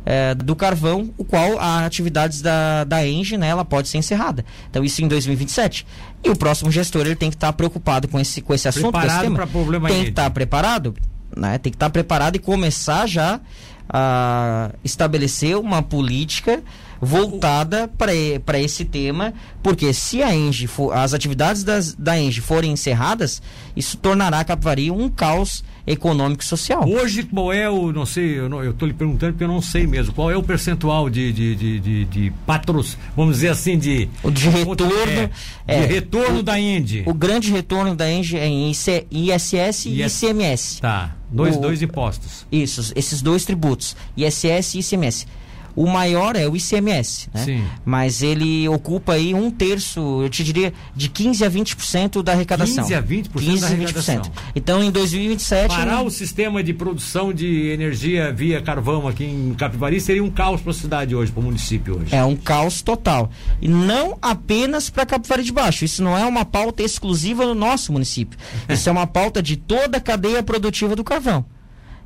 é, 0.05 0.35
do 0.35 0.57
carvão, 0.57 1.11
o 1.19 1.25
qual 1.25 1.59
a 1.59 1.85
atividades 1.85 2.41
da, 2.41 2.85
da 2.85 3.07
Engie, 3.07 3.37
né, 3.37 3.49
ela 3.49 3.65
pode 3.65 3.89
ser 3.89 3.99
encerrada. 3.99 4.45
Então 4.71 4.85
isso 4.85 5.03
em 5.03 5.09
2027. 5.09 5.87
E 6.25 6.31
o 6.31 6.37
próximo 6.37 6.71
gestor 6.71 7.03
ele 7.03 7.17
tem 7.17 7.31
que 7.31 7.37
estar 7.37 7.49
tá 7.49 7.53
preocupado 7.53 8.09
com 8.09 8.19
esse, 8.19 8.41
com 8.41 8.55
esse 8.55 8.69
assunto. 8.69 8.93
Preparado 8.93 9.33
para 9.33 9.47
problema 9.47 9.89
Tem 9.89 10.05
que 10.05 10.11
estar 10.11 10.25
tá 10.25 10.31
preparado, 10.31 10.95
né? 11.37 11.59
Tem 11.59 11.71
que 11.71 11.77
estar 11.77 11.87
tá 11.87 11.91
preparado 11.91 12.37
e 12.37 12.39
começar 12.39 13.07
já 13.07 13.41
a 13.89 14.71
estabelecer 14.85 15.57
uma 15.57 15.83
política 15.83 16.63
voltada 17.01 17.89
para 17.89 18.59
esse 18.59 18.85
tema, 18.85 19.33
porque 19.63 19.93
se 19.93 20.23
a 20.23 20.35
Engie 20.35 20.67
for, 20.67 20.93
as 20.93 21.15
atividades 21.15 21.65
das, 21.65 21.95
da 21.95 22.19
Engie 22.19 22.41
forem 22.41 22.73
encerradas, 22.73 23.41
isso 23.75 23.97
tornará 23.97 24.45
Capivari 24.45 24.91
um 24.91 25.09
caos 25.09 25.65
econômico 25.87 26.43
e 26.43 26.47
social. 26.47 26.87
Hoje, 26.87 27.23
qual 27.23 27.53
é 27.53 27.69
o, 27.69 27.91
não 27.91 28.05
sei, 28.05 28.39
eu 28.39 28.71
estou 28.71 28.87
lhe 28.87 28.95
perguntando 28.95 29.33
porque 29.33 29.45
eu 29.45 29.49
não 29.49 29.63
sei 29.63 29.87
mesmo, 29.87 30.13
qual 30.13 30.31
é 30.31 30.37
o 30.37 30.43
percentual 30.43 31.09
de, 31.09 31.33
de, 31.33 31.55
de, 31.55 31.81
de, 31.81 32.05
de 32.05 32.33
patros, 32.47 32.99
vamos 33.17 33.37
dizer 33.37 33.49
assim, 33.49 33.79
de... 33.79 34.09
O 34.23 34.31
de 34.31 34.49
retorno... 34.49 35.31
É, 35.67 35.81
de 35.81 35.87
retorno 35.87 36.41
o, 36.41 36.43
da 36.43 36.61
Engie. 36.61 37.03
O 37.07 37.15
grande 37.15 37.51
retorno 37.51 37.95
da 37.95 38.11
Engie 38.11 38.37
é 38.37 38.47
em 38.47 38.71
IC, 38.71 39.07
ISS 39.11 39.87
e 39.87 40.03
IS, 40.03 40.23
ICMS. 40.23 40.81
Tá, 40.81 41.17
dois, 41.31 41.57
o, 41.57 41.61
dois 41.61 41.81
impostos. 41.81 42.47
Isso, 42.53 42.93
esses 42.95 43.23
dois 43.23 43.45
tributos, 43.45 43.97
ISS 44.17 44.75
e 44.75 44.79
ICMS. 44.81 45.27
O 45.75 45.87
maior 45.87 46.37
é 46.37 46.49
o 46.49 46.57
ICMS, 46.57 47.29
né? 47.33 47.45
Sim. 47.45 47.65
Mas 47.85 48.23
ele 48.23 48.69
ocupa 48.69 49.15
aí 49.15 49.35
um 49.35 49.51
terço, 49.51 50.23
eu 50.23 50.29
te 50.29 50.43
diria, 50.43 50.73
de 50.95 51.09
15 51.09 51.45
a 51.45 51.51
20% 51.51 52.23
da 52.23 52.33
arrecadação. 52.33 52.85
15 52.85 52.95
a 52.95 53.03
20%, 53.03 53.29
15 53.39 53.65
a 53.65 53.69
20%. 53.71 54.31
Então, 54.55 54.83
em 54.83 54.91
2027... 54.91 55.69
Parar 55.69 56.03
o 56.03 56.11
sistema 56.11 56.63
de 56.63 56.75
produção 56.75 57.33
de 57.33 57.69
energia 57.71 58.33
via 58.33 58.61
carvão 58.61 59.07
aqui 59.07 59.25
em 59.25 59.55
Capivari 59.55 60.01
seria 60.01 60.23
um 60.23 60.31
caos 60.31 60.61
para 60.61 60.71
a 60.71 60.75
cidade 60.75 61.15
hoje, 61.15 61.33
para 61.33 61.41
o 61.41 61.45
município 61.45 62.01
hoje. 62.01 62.15
É 62.15 62.25
um 62.25 62.37
caos 62.37 62.83
total. 62.83 63.31
E 63.61 63.69
não 63.69 64.19
apenas 64.21 64.91
para 64.91 65.07
Capivari 65.07 65.43
de 65.43 65.53
Baixo. 65.53 65.85
Isso 65.85 66.03
não 66.03 66.17
é 66.17 66.25
uma 66.25 66.45
pauta 66.45 66.83
exclusiva 66.83 67.47
do 67.47 67.55
nosso 67.55 67.93
município. 67.93 68.39
Isso 68.69 68.89
é 68.89 68.93
uma 68.93 69.07
pauta 69.07 69.43
de 69.43 69.57
toda 69.57 69.99
a 69.99 70.01
cadeia 70.01 70.43
produtiva 70.43 70.97
do 70.97 71.05
carvão. 71.05 71.45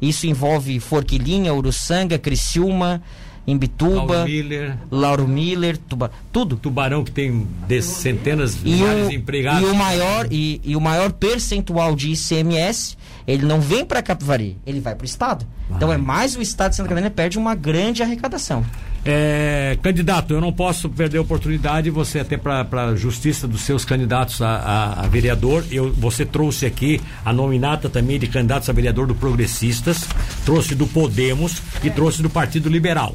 Isso 0.00 0.26
envolve 0.26 0.78
Forquilinha, 0.80 1.54
Uruçanga, 1.54 2.18
Criciúma, 2.18 3.02
em 3.46 3.56
Bituba, 3.56 4.14
Lauro 4.14 4.24
Miller, 4.24 4.78
Lauro 4.90 5.28
Miller 5.28 5.76
tuba, 5.76 6.10
tudo. 6.32 6.56
Tubarão 6.56 7.04
que 7.04 7.10
tem 7.10 7.46
de 7.68 7.82
centenas 7.82 8.56
de 8.62 8.70
empregados. 9.14 9.62
E 9.62 9.64
o 9.66 9.74
maior 9.74 10.26
e, 10.30 10.60
e, 10.64 10.76
o 10.76 10.80
maior 10.80 11.12
percentual 11.12 11.94
de 11.94 12.12
ICMS, 12.12 12.96
ele 13.26 13.44
não 13.44 13.60
vem 13.60 13.84
para 13.84 14.02
Capivari, 14.02 14.56
ele 14.66 14.80
vai 14.80 14.94
para 14.94 15.04
o 15.04 15.06
estado. 15.06 15.46
Vai. 15.68 15.76
Então 15.76 15.92
é 15.92 15.98
mais 15.98 16.36
o 16.36 16.42
estado 16.42 16.70
de 16.70 16.76
Santa 16.76 16.88
Catarina 16.88 17.10
perde 17.10 17.38
uma 17.38 17.54
grande 17.54 18.02
arrecadação. 18.02 18.64
É, 19.06 19.76
candidato, 19.82 20.32
eu 20.32 20.40
não 20.40 20.50
posso 20.50 20.88
perder 20.88 21.18
a 21.18 21.20
oportunidade, 21.20 21.90
você 21.90 22.20
até 22.20 22.38
para 22.38 22.66
a 22.72 22.96
justiça 22.96 23.46
dos 23.46 23.60
seus 23.60 23.84
candidatos 23.84 24.40
a, 24.40 24.48
a, 24.48 25.04
a, 25.04 25.06
vereador, 25.06 25.62
eu, 25.70 25.92
você 25.92 26.24
trouxe 26.24 26.64
aqui 26.64 26.98
a 27.22 27.30
nominata 27.30 27.90
também 27.90 28.18
de 28.18 28.26
candidatos 28.26 28.70
a 28.70 28.72
vereador 28.72 29.06
do 29.06 29.14
Progressistas, 29.14 30.08
trouxe 30.46 30.74
do 30.74 30.86
Podemos 30.86 31.60
e 31.82 31.90
trouxe 31.90 32.22
do 32.22 32.30
Partido 32.30 32.70
Liberal 32.70 33.14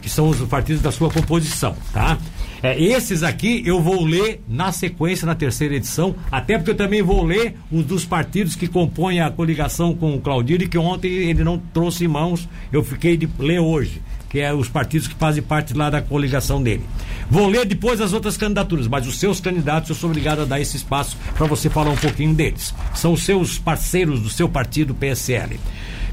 que 0.00 0.08
são 0.08 0.28
os 0.28 0.40
partidos 0.42 0.82
da 0.82 0.92
sua 0.92 1.10
composição, 1.10 1.76
tá? 1.92 2.18
É, 2.62 2.80
esses 2.80 3.22
aqui 3.22 3.62
eu 3.64 3.80
vou 3.80 4.04
ler 4.04 4.42
na 4.48 4.72
sequência, 4.72 5.26
na 5.26 5.34
terceira 5.34 5.76
edição, 5.76 6.14
até 6.30 6.58
porque 6.58 6.72
eu 6.72 6.76
também 6.76 7.02
vou 7.02 7.24
ler 7.24 7.54
os 7.70 7.84
dos 7.84 8.04
partidos 8.04 8.56
que 8.56 8.66
compõem 8.66 9.20
a 9.20 9.30
coligação 9.30 9.94
com 9.94 10.14
o 10.14 10.20
Claudir 10.20 10.68
que 10.68 10.78
ontem 10.78 11.08
ele 11.08 11.44
não 11.44 11.58
trouxe 11.58 12.04
em 12.04 12.08
mãos, 12.08 12.48
eu 12.72 12.82
fiquei 12.82 13.16
de 13.16 13.28
ler 13.38 13.60
hoje, 13.60 14.02
que 14.28 14.40
é 14.40 14.52
os 14.52 14.68
partidos 14.68 15.06
que 15.06 15.14
fazem 15.14 15.42
parte 15.42 15.72
lá 15.72 15.88
da 15.88 16.02
coligação 16.02 16.60
dele. 16.60 16.82
Vou 17.30 17.46
ler 17.46 17.64
depois 17.64 18.00
as 18.00 18.12
outras 18.12 18.36
candidaturas, 18.36 18.88
mas 18.88 19.06
os 19.06 19.18
seus 19.18 19.40
candidatos 19.40 19.90
eu 19.90 19.96
sou 19.96 20.10
obrigado 20.10 20.42
a 20.42 20.44
dar 20.44 20.60
esse 20.60 20.76
espaço 20.76 21.16
para 21.36 21.46
você 21.46 21.70
falar 21.70 21.90
um 21.90 21.96
pouquinho 21.96 22.34
deles. 22.34 22.74
São 22.94 23.12
os 23.12 23.22
seus 23.22 23.58
parceiros 23.58 24.20
do 24.20 24.30
seu 24.30 24.48
partido 24.48 24.94
PSL. 24.94 25.58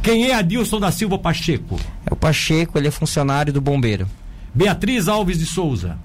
Quem 0.05 0.29
é 0.29 0.35
Adilson 0.35 0.79
da 0.79 0.91
Silva 0.91 1.17
Pacheco? 1.17 1.79
É 2.05 2.13
o 2.13 2.15
Pacheco, 2.15 2.77
ele 2.77 2.87
é 2.87 2.91
funcionário 2.91 3.51
do 3.51 3.59
bombeiro. 3.59 4.07
Beatriz 4.53 5.07
Alves 5.07 5.39
de 5.39 5.47
Souza. 5.47 5.97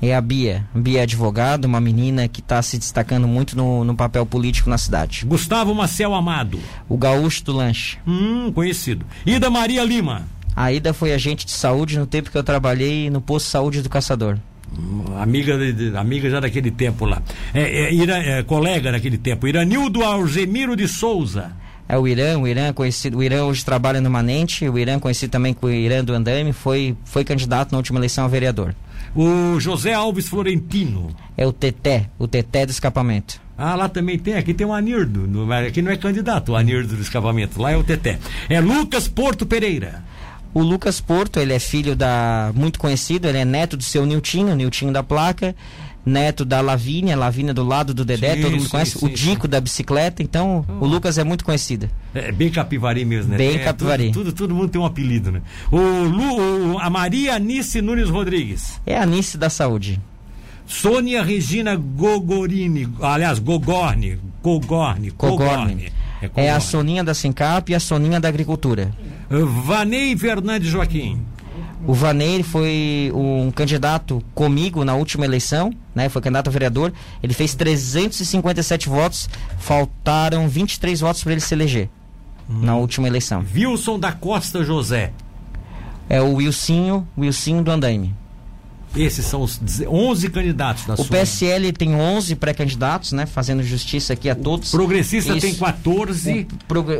É 0.00 0.14
a 0.14 0.20
Bia. 0.20 0.64
Bia 0.72 1.00
é 1.00 1.02
advogada, 1.02 1.66
uma 1.66 1.80
menina 1.80 2.28
que 2.28 2.38
está 2.38 2.62
se 2.62 2.78
destacando 2.78 3.26
muito 3.26 3.56
no, 3.56 3.82
no, 3.82 3.96
papel 3.96 4.24
político 4.24 4.70
na 4.70 4.78
cidade. 4.78 5.26
Gustavo 5.26 5.74
Maciel 5.74 6.14
Amado. 6.14 6.60
O 6.88 6.96
gaúcho 6.96 7.42
do 7.46 7.52
lanche. 7.52 7.98
Hum, 8.06 8.52
conhecido. 8.52 9.04
Ida 9.26 9.50
Maria 9.50 9.82
Lima. 9.82 10.22
A 10.54 10.72
Ida 10.72 10.94
foi 10.94 11.12
agente 11.12 11.44
de 11.44 11.50
saúde 11.50 11.98
no 11.98 12.06
tempo 12.06 12.30
que 12.30 12.38
eu 12.38 12.44
trabalhei 12.44 13.10
no 13.10 13.20
posto 13.20 13.46
de 13.46 13.50
saúde 13.50 13.82
do 13.82 13.90
Caçador. 13.90 14.38
Hum, 14.72 15.02
amiga, 15.20 15.58
amiga 15.98 16.30
já 16.30 16.38
daquele 16.38 16.70
tempo 16.70 17.04
lá. 17.04 17.20
É, 17.52 17.92
é, 17.92 18.38
é 18.38 18.42
colega 18.44 18.92
daquele 18.92 19.18
tempo. 19.18 19.48
Iranildo 19.48 20.04
Algemiro 20.04 20.76
de 20.76 20.86
Souza 20.86 21.57
é 21.88 21.96
o 21.96 22.06
Irã, 22.06 22.38
o 22.38 22.46
Irã 22.46 22.72
conhecido, 22.72 23.18
o 23.18 23.22
Irã 23.22 23.44
hoje 23.44 23.64
trabalha 23.64 24.00
no 24.00 24.10
Manente, 24.10 24.68
o 24.68 24.78
Irã 24.78 24.98
conhecido 24.98 25.30
também 25.30 25.54
com 25.54 25.66
o 25.66 25.70
Irã 25.70 26.04
do 26.04 26.12
Andaime, 26.12 26.52
foi, 26.52 26.94
foi 27.04 27.24
candidato 27.24 27.72
na 27.72 27.78
última 27.78 27.98
eleição 27.98 28.24
a 28.24 28.28
vereador. 28.28 28.74
O 29.16 29.58
José 29.58 29.94
Alves 29.94 30.28
Florentino. 30.28 31.08
É 31.36 31.46
o 31.46 31.52
Teté, 31.52 32.10
o 32.18 32.28
Teté 32.28 32.66
do 32.66 32.70
escapamento. 32.70 33.40
Ah, 33.56 33.74
lá 33.74 33.88
também 33.88 34.18
tem, 34.18 34.34
aqui 34.34 34.52
tem 34.52 34.66
o 34.66 34.72
Anirdo, 34.72 35.26
no, 35.26 35.50
aqui 35.52 35.80
não 35.80 35.90
é 35.90 35.96
candidato, 35.96 36.52
o 36.52 36.56
Anirdo 36.56 36.94
do 36.94 37.02
escapamento, 37.02 37.60
lá 37.60 37.72
é 37.72 37.76
o 37.76 37.82
Teté. 37.82 38.18
É 38.48 38.60
Lucas 38.60 39.08
Porto 39.08 39.46
Pereira. 39.46 40.04
O 40.54 40.62
Lucas 40.62 41.00
Porto, 41.00 41.40
ele 41.40 41.52
é 41.52 41.58
filho 41.58 41.94
da, 41.94 42.52
muito 42.54 42.78
conhecido, 42.78 43.28
ele 43.28 43.38
é 43.38 43.44
neto 43.44 43.76
do 43.76 43.82
seu 43.82 44.06
Niltinho, 44.06 44.54
Niltinho 44.54 44.92
da 44.92 45.02
placa, 45.02 45.54
neto 46.08 46.44
da 46.44 46.60
Lavínia, 46.60 47.16
Lavínia 47.16 47.54
do 47.54 47.64
lado 47.64 47.94
do 47.94 48.04
Dedé, 48.04 48.34
sim, 48.34 48.42
todo 48.42 48.50
mundo 48.52 48.64
sim, 48.64 48.68
conhece, 48.70 48.98
sim, 48.98 49.06
o 49.06 49.08
Dico 49.08 49.46
da 49.46 49.60
bicicleta, 49.60 50.22
então 50.22 50.64
o 50.80 50.86
Lucas 50.86 51.18
é 51.18 51.24
muito 51.24 51.44
conhecido. 51.44 51.88
É 52.14 52.32
bem 52.32 52.50
capivari 52.50 53.04
mesmo, 53.04 53.32
né? 53.32 53.36
Bem 53.36 53.56
é, 53.56 53.58
capivari. 53.58 54.10
Tudo, 54.10 54.32
tudo, 54.32 54.32
todo 54.34 54.54
mundo 54.54 54.68
tem 54.68 54.80
um 54.80 54.86
apelido, 54.86 55.30
né? 55.30 55.42
O, 55.70 55.78
Lu, 55.78 56.78
a 56.78 56.90
Maria 56.90 57.36
Anice 57.36 57.80
Nunes 57.80 58.08
Rodrigues. 58.08 58.80
É 58.84 58.96
a 58.96 59.02
Anice 59.02 59.38
da 59.38 59.50
Saúde. 59.50 60.00
Sônia 60.66 61.22
Regina 61.22 61.76
Gogorini, 61.76 62.88
aliás, 63.00 63.38
Gogorni, 63.38 64.18
Gogorni, 64.42 65.10
Gogorni. 65.10 65.90
É, 66.36 66.46
é 66.46 66.50
a 66.50 66.60
Soninha 66.60 67.02
da 67.04 67.14
Sincap 67.14 67.70
e 67.70 67.74
a 67.74 67.80
Soninha 67.80 68.20
da 68.20 68.28
Agricultura. 68.28 68.92
Vanei 69.30 70.16
Fernandes 70.16 70.68
Joaquim. 70.68 71.22
O 71.86 71.94
Vanei 71.94 72.42
foi 72.42 73.12
um 73.14 73.50
candidato 73.50 74.22
comigo 74.34 74.84
na 74.84 74.94
última 74.94 75.24
eleição, 75.24 75.72
né? 75.94 76.08
Foi 76.08 76.20
candidato 76.20 76.48
a 76.48 76.50
vereador. 76.50 76.92
Ele 77.22 77.32
fez 77.32 77.54
357 77.54 78.88
votos, 78.88 79.28
faltaram 79.58 80.48
23 80.48 81.00
votos 81.00 81.22
para 81.22 81.32
ele 81.32 81.40
se 81.40 81.54
eleger 81.54 81.88
hum. 82.48 82.60
na 82.62 82.76
última 82.76 83.06
eleição. 83.06 83.44
Wilson 83.54 83.98
da 83.98 84.12
Costa 84.12 84.64
José. 84.64 85.12
É 86.08 86.20
o 86.20 86.34
Wilsinho, 86.34 87.06
Wilsinho 87.16 87.62
do 87.62 87.70
Andaime. 87.70 88.14
Esses 88.96 89.24
são 89.26 89.42
os 89.42 89.60
11 89.86 90.30
candidatos 90.30 90.86
da 90.86 90.94
o 90.94 90.96
sua. 90.96 91.06
O 91.06 91.08
PSL 91.08 91.72
tem 91.72 91.94
11 91.94 92.34
pré-candidatos, 92.36 93.12
né? 93.12 93.26
Fazendo 93.26 93.62
justiça 93.62 94.12
aqui 94.12 94.30
a 94.30 94.34
todos. 94.34 94.72
O 94.72 94.76
progressista 94.76 95.32
Isso. 95.32 95.46
tem 95.46 95.54
14. 95.54 96.46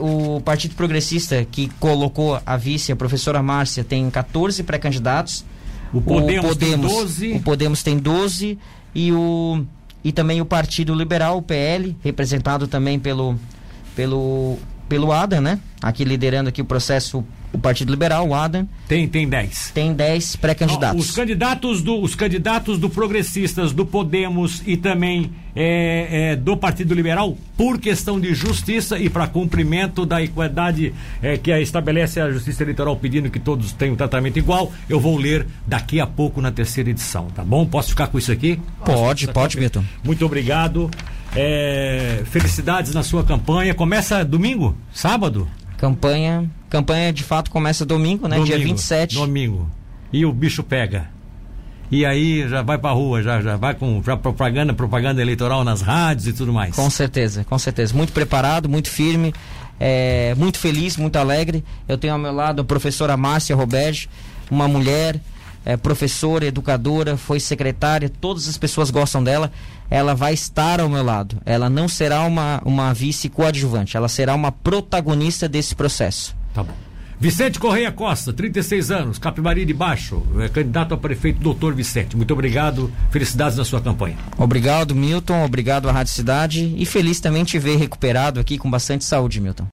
O, 0.00 0.36
o, 0.36 0.40
Partido 0.40 0.74
Progressista, 0.74 1.46
que 1.50 1.68
colocou 1.80 2.40
a 2.44 2.56
vice, 2.56 2.92
a 2.92 2.96
professora 2.96 3.42
Márcia, 3.42 3.82
tem 3.82 4.08
14 4.10 4.62
pré-candidatos. 4.62 5.44
O 5.92 6.00
Podemos, 6.00 6.44
o 6.44 6.48
Podemos 6.48 6.58
tem 6.58 6.98
12. 6.98 7.32
O 7.32 7.40
Podemos 7.40 7.82
tem 7.82 7.98
12. 7.98 8.58
E, 8.94 9.12
o, 9.12 9.64
e 10.04 10.12
também 10.12 10.40
o 10.40 10.44
Partido 10.44 10.94
Liberal, 10.94 11.38
o 11.38 11.42
PL, 11.42 11.96
representado 12.02 12.66
também 12.66 12.98
pelo, 12.98 13.36
pelo, 13.96 14.58
pelo 14.88 15.12
ADA, 15.12 15.40
né? 15.40 15.58
Aqui 15.82 16.04
liderando 16.04 16.48
aqui 16.48 16.60
o 16.60 16.64
processo 16.64 17.24
o 17.52 17.58
Partido 17.58 17.90
Liberal, 17.90 18.28
o 18.28 18.34
Adam. 18.34 18.68
Tem, 18.86 19.08
tem 19.08 19.28
10. 19.28 19.70
Tem 19.72 19.92
10 19.92 20.36
pré-candidatos. 20.36 21.08
Os 21.08 21.14
candidatos 21.14 21.82
do, 21.82 22.00
os 22.00 22.14
candidatos 22.14 22.78
do 22.78 22.90
Progressistas, 22.90 23.72
do 23.72 23.86
Podemos 23.86 24.62
e 24.66 24.76
também 24.76 25.32
é, 25.56 26.30
é, 26.32 26.36
do 26.36 26.56
Partido 26.56 26.94
Liberal, 26.94 27.36
por 27.56 27.78
questão 27.78 28.20
de 28.20 28.34
justiça 28.34 28.98
e 28.98 29.10
para 29.10 29.26
cumprimento 29.26 30.06
da 30.06 30.22
equidade 30.22 30.94
é, 31.22 31.36
que 31.36 31.50
estabelece 31.50 32.20
a 32.20 32.30
Justiça 32.30 32.62
Eleitoral 32.62 32.96
pedindo 32.96 33.30
que 33.30 33.40
todos 33.40 33.72
tenham 33.72 33.96
tratamento 33.96 34.38
igual, 34.38 34.72
eu 34.88 35.00
vou 35.00 35.16
ler 35.16 35.46
daqui 35.66 36.00
a 36.00 36.06
pouco 36.06 36.40
na 36.40 36.52
terceira 36.52 36.90
edição, 36.90 37.26
tá 37.34 37.42
bom? 37.42 37.66
Posso 37.66 37.90
ficar 37.90 38.06
com 38.06 38.18
isso 38.18 38.30
aqui? 38.30 38.60
Pode, 38.84 39.26
pode, 39.28 39.56
Beto. 39.58 39.84
Muito 40.04 40.24
obrigado. 40.24 40.90
É, 41.34 42.22
felicidades 42.26 42.94
na 42.94 43.02
sua 43.02 43.24
campanha. 43.24 43.74
Começa 43.74 44.24
domingo? 44.24 44.76
Sábado? 44.92 45.48
Campanha, 45.76 46.48
campanha 46.68 47.12
de 47.12 47.22
fato 47.22 47.50
começa 47.50 47.84
domingo, 47.84 48.28
né? 48.28 48.36
Domingo, 48.36 48.56
Dia 48.56 48.64
27. 48.64 49.14
Domingo. 49.14 49.68
E 50.12 50.24
o 50.24 50.32
bicho 50.32 50.62
pega. 50.62 51.10
E 51.90 52.04
aí 52.04 52.46
já 52.48 52.60
vai 52.60 52.76
pra 52.76 52.90
rua, 52.90 53.22
já, 53.22 53.40
já 53.40 53.56
vai 53.56 53.74
com 53.74 54.02
já 54.04 54.16
propaganda, 54.16 54.74
propaganda 54.74 55.22
eleitoral 55.22 55.64
nas 55.64 55.80
rádios 55.80 56.26
e 56.26 56.32
tudo 56.32 56.52
mais. 56.52 56.74
Com 56.74 56.90
certeza, 56.90 57.44
com 57.44 57.58
certeza. 57.58 57.94
Muito 57.94 58.12
preparado, 58.12 58.68
muito 58.68 58.90
firme, 58.90 59.32
é, 59.80 60.34
muito 60.36 60.58
feliz, 60.58 60.96
muito 60.96 61.16
alegre. 61.16 61.64
Eu 61.88 61.96
tenho 61.96 62.12
ao 62.12 62.18
meu 62.18 62.32
lado 62.32 62.60
a 62.60 62.64
professora 62.64 63.16
Márcia 63.16 63.56
Roberge, 63.56 64.08
uma 64.50 64.68
mulher, 64.68 65.18
é, 65.64 65.78
professora, 65.78 66.44
educadora, 66.44 67.16
foi 67.16 67.40
secretária, 67.40 68.10
todas 68.10 68.48
as 68.48 68.58
pessoas 68.58 68.90
gostam 68.90 69.24
dela 69.24 69.50
ela 69.90 70.14
vai 70.14 70.34
estar 70.34 70.80
ao 70.80 70.88
meu 70.88 71.02
lado. 71.02 71.40
Ela 71.44 71.70
não 71.70 71.88
será 71.88 72.22
uma, 72.22 72.60
uma 72.64 72.92
vice 72.92 73.28
coadjuvante, 73.28 73.96
ela 73.96 74.08
será 74.08 74.34
uma 74.34 74.52
protagonista 74.52 75.48
desse 75.48 75.74
processo. 75.74 76.36
Tá 76.58 76.64
bom. 76.64 76.74
Vicente 77.20 77.58
Correia 77.58 77.90
Costa, 77.92 78.32
36 78.32 78.90
anos, 78.90 79.18
Capibari 79.18 79.64
de 79.64 79.72
Baixo, 79.72 80.24
é 80.40 80.48
candidato 80.48 80.94
a 80.94 80.96
prefeito, 80.96 81.40
doutor 81.40 81.74
Vicente. 81.74 82.16
Muito 82.16 82.32
obrigado, 82.32 82.92
felicidades 83.10 83.56
na 83.56 83.64
sua 83.64 83.80
campanha. 83.80 84.16
Obrigado, 84.36 84.94
Milton, 84.94 85.44
obrigado 85.44 85.88
à 85.88 85.92
Rádio 85.92 86.12
Cidade 86.12 86.74
e 86.76 86.86
feliz 86.86 87.20
também 87.20 87.44
te 87.44 87.58
ver 87.58 87.76
recuperado 87.76 88.38
aqui 88.40 88.56
com 88.56 88.70
bastante 88.70 89.04
saúde, 89.04 89.40
Milton. 89.40 89.66